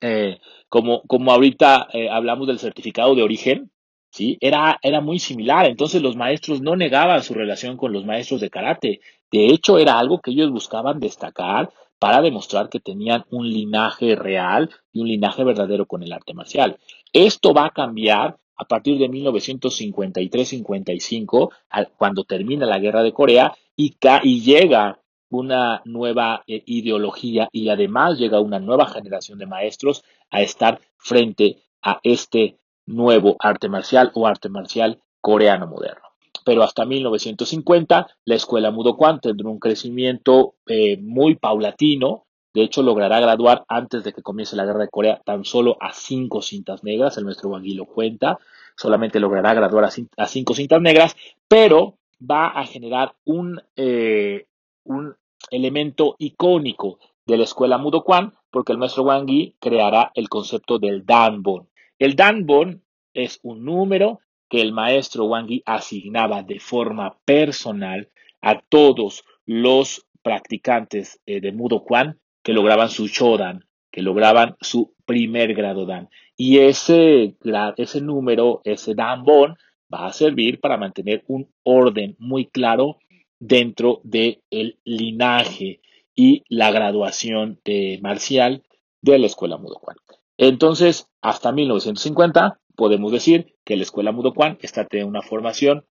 eh, 0.00 0.38
como, 0.68 1.02
como 1.02 1.32
ahorita 1.32 1.88
eh, 1.92 2.08
hablamos 2.08 2.46
del 2.46 2.58
certificado 2.58 3.14
de 3.14 3.22
origen, 3.22 3.70
¿sí? 4.10 4.36
Era, 4.40 4.78
era 4.82 5.00
muy 5.00 5.18
similar. 5.18 5.66
Entonces 5.66 6.02
los 6.02 6.16
maestros 6.16 6.60
no 6.60 6.76
negaban 6.76 7.22
su 7.22 7.34
relación 7.34 7.76
con 7.76 7.92
los 7.92 8.04
maestros 8.04 8.40
de 8.40 8.50
karate. 8.50 9.00
De 9.30 9.46
hecho, 9.46 9.78
era 9.78 9.98
algo 9.98 10.20
que 10.20 10.30
ellos 10.30 10.50
buscaban 10.50 11.00
destacar 11.00 11.70
para 11.98 12.22
demostrar 12.22 12.68
que 12.68 12.80
tenían 12.80 13.24
un 13.30 13.48
linaje 13.48 14.16
real 14.16 14.70
y 14.92 15.00
un 15.00 15.08
linaje 15.08 15.44
verdadero 15.44 15.86
con 15.86 16.02
el 16.02 16.12
arte 16.12 16.34
marcial. 16.34 16.78
Esto 17.12 17.52
va 17.52 17.66
a 17.66 17.70
cambiar 17.70 18.36
a 18.56 18.64
partir 18.64 18.98
de 18.98 19.08
1953-55, 19.08 21.50
cuando 21.96 22.24
termina 22.24 22.66
la 22.66 22.80
guerra 22.80 23.04
de 23.04 23.12
Corea 23.12 23.54
y, 23.76 23.96
y 24.24 24.40
llega 24.40 24.98
una 25.30 25.82
nueva 25.84 26.42
eh, 26.46 26.62
ideología 26.66 27.48
y 27.52 27.68
además 27.68 28.18
llega 28.18 28.40
una 28.40 28.58
nueva 28.58 28.86
generación 28.86 29.38
de 29.38 29.46
maestros 29.46 30.02
a 30.30 30.40
estar 30.40 30.80
frente 30.96 31.58
a 31.82 32.00
este 32.02 32.56
nuevo 32.88 33.36
arte 33.38 33.68
marcial 33.68 34.10
o 34.14 34.26
arte 34.26 34.48
marcial 34.48 35.00
coreano 35.20 35.66
moderno. 35.66 36.02
Pero 36.44 36.62
hasta 36.62 36.84
1950 36.84 38.06
la 38.24 38.34
escuela 38.34 38.70
Mudokwon 38.70 39.20
tendrá 39.20 39.48
un 39.48 39.58
crecimiento 39.58 40.54
eh, 40.66 40.96
muy 40.96 41.36
paulatino. 41.36 42.24
De 42.54 42.62
hecho, 42.62 42.82
logrará 42.82 43.20
graduar 43.20 43.64
antes 43.68 44.02
de 44.02 44.12
que 44.12 44.22
comience 44.22 44.56
la 44.56 44.64
guerra 44.64 44.80
de 44.80 44.88
Corea 44.88 45.20
tan 45.24 45.44
solo 45.44 45.76
a 45.80 45.92
cinco 45.92 46.40
cintas 46.40 46.82
negras. 46.82 47.18
El 47.18 47.24
nuestro 47.24 47.50
Wangui 47.50 47.74
lo 47.74 47.84
cuenta. 47.84 48.38
Solamente 48.76 49.20
logrará 49.20 49.54
graduar 49.54 49.84
a, 49.84 50.26
cinco 50.26 50.54
cintas 50.54 50.80
negras, 50.80 51.16
pero 51.48 51.98
va 52.18 52.48
a 52.48 52.64
generar 52.64 53.14
un, 53.24 53.60
eh, 53.76 54.46
un 54.84 55.14
elemento 55.50 56.14
icónico 56.18 56.98
de 57.26 57.36
la 57.36 57.44
escuela 57.44 57.76
Mudokwon 57.76 58.34
porque 58.50 58.72
el 58.72 58.78
maestro 58.78 59.02
Wangui 59.02 59.56
creará 59.60 60.10
el 60.14 60.28
concepto 60.28 60.78
del 60.78 61.04
Danbon. 61.04 61.68
El 61.98 62.14
Danbon 62.14 62.84
es 63.12 63.40
un 63.42 63.64
número 63.64 64.20
que 64.48 64.60
el 64.60 64.72
maestro 64.72 65.24
Wangui 65.24 65.62
asignaba 65.66 66.42
de 66.42 66.60
forma 66.60 67.18
personal 67.24 68.08
a 68.40 68.60
todos 68.60 69.24
los 69.44 70.06
practicantes 70.22 71.20
eh, 71.26 71.40
de 71.40 71.52
Mudo 71.52 71.82
Kwan 71.82 72.20
que 72.42 72.52
lograban 72.52 72.88
su 72.88 73.08
Shodan, 73.08 73.64
que 73.90 74.02
lograban 74.02 74.56
su 74.60 74.94
primer 75.06 75.54
grado 75.54 75.86
Dan. 75.86 76.08
Y 76.36 76.58
ese, 76.58 77.36
ese 77.76 78.00
número, 78.00 78.60
ese 78.64 78.94
Danbon, 78.94 79.56
va 79.92 80.06
a 80.06 80.12
servir 80.12 80.60
para 80.60 80.76
mantener 80.76 81.24
un 81.26 81.50
orden 81.64 82.14
muy 82.18 82.46
claro 82.46 82.98
dentro 83.40 84.00
del 84.04 84.42
linaje 84.84 85.80
y 86.14 86.44
la 86.48 86.70
graduación 86.70 87.60
de 87.64 87.98
marcial 88.02 88.62
de 89.00 89.18
la 89.18 89.26
escuela 89.26 89.56
Mudo 89.56 89.76
Kwan. 89.80 89.96
Entonces, 90.38 91.08
hasta 91.20 91.52
1950, 91.52 92.60
podemos 92.76 93.10
decir 93.10 93.56
que 93.64 93.76
la 93.76 93.82
escuela 93.82 94.12
Mudo 94.12 94.32
Kwan 94.32 94.56
está 94.62 94.86
teniendo 94.86 95.10
una 95.10 95.22
formación, 95.22 95.84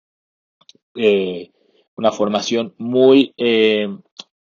eh, 0.95 1.51
una 1.97 2.13
formación 2.13 2.75
muy 2.77 3.33
eh, 3.39 3.89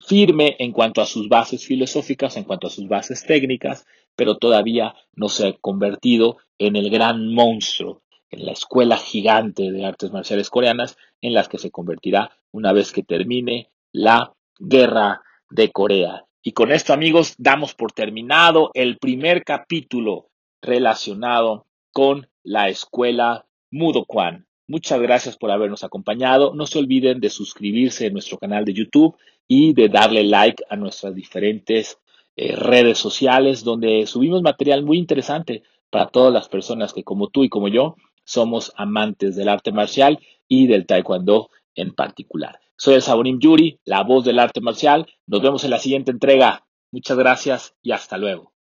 firme 0.02 0.58
en 0.60 0.74
cuanto 0.74 1.02
a 1.02 1.06
sus 1.06 1.30
bases 1.30 1.66
filosóficas, 1.66 2.36
en 2.36 2.44
cuanto 2.44 2.68
a 2.68 2.70
sus 2.70 2.88
bases 2.90 3.26
técnicas, 3.26 3.86
pero 4.16 4.38
todavía 4.38 4.94
no 5.16 5.30
se 5.30 5.48
ha 5.48 5.54
convertido 5.54 6.38
en 6.58 6.76
el 6.76 6.90
gran 6.90 7.34
monstruo, 7.34 8.04
en 8.30 8.46
la 8.46 8.52
escuela 8.52 8.98
gigante 8.98 9.72
de 9.72 9.86
artes 9.86 10.12
marciales 10.12 10.50
coreanas, 10.50 10.98
en 11.22 11.34
las 11.34 11.48
que 11.48 11.58
se 11.58 11.72
convertirá 11.72 12.38
una 12.52 12.74
vez 12.74 12.92
que 12.92 13.04
termine 13.04 13.70
la 13.94 14.34
guerra 14.60 15.22
de 15.50 15.72
Corea. 15.72 16.26
Y 16.46 16.52
con 16.52 16.74
esto, 16.74 16.92
amigos, 16.92 17.36
damos 17.38 17.74
por 17.74 17.94
terminado 17.94 18.70
el 18.74 18.98
primer 18.98 19.46
capítulo 19.46 20.28
relacionado 20.62 21.66
con 21.94 22.28
la 22.44 22.68
escuela 22.68 23.46
Mudo 23.72 24.04
Kwan. 24.04 24.46
Muchas 24.68 25.00
gracias 25.00 25.38
por 25.38 25.52
habernos 25.52 25.86
acompañado. 25.86 26.54
No 26.54 26.68
se 26.68 26.80
olviden 26.80 27.22
de 27.22 27.30
suscribirse 27.30 28.08
a 28.08 28.10
nuestro 28.10 28.38
canal 28.38 28.66
de 28.66 28.74
YouTube 28.74 29.16
y 29.48 29.74
de 29.74 29.88
darle 29.88 30.26
like 30.26 30.62
a 30.70 30.76
nuestras 30.76 31.16
diferentes 31.16 31.98
eh, 32.36 32.58
redes 32.58 32.98
sociales 32.98 33.64
donde 33.64 34.06
subimos 34.06 34.42
material 34.42 34.84
muy 34.84 34.98
interesante 34.98 35.64
para 35.90 36.08
todas 36.08 36.34
las 36.34 36.50
personas 36.50 36.92
que 36.92 37.06
como 37.06 37.30
tú 37.30 37.46
y 37.46 37.50
como 37.50 37.70
yo 37.70 37.96
somos 38.26 38.74
amantes 38.76 39.38
del 39.38 39.48
arte 39.48 39.72
marcial 39.72 40.20
y 40.50 40.68
del 40.68 40.86
taekwondo 40.88 41.50
en 41.74 41.94
particular. 41.94 42.60
Soy 42.78 42.96
el 42.96 43.02
Sabonim 43.02 43.40
Yuri, 43.40 43.80
la 43.86 44.04
voz 44.04 44.26
del 44.26 44.40
arte 44.40 44.62
marcial. 44.62 45.08
Nos 45.28 45.42
vemos 45.42 45.64
en 45.64 45.72
la 45.72 45.80
siguiente 45.80 46.12
entrega. 46.12 46.66
Muchas 46.92 47.18
gracias 47.18 47.76
y 47.82 47.92
hasta 47.92 48.18
luego. 48.18 48.53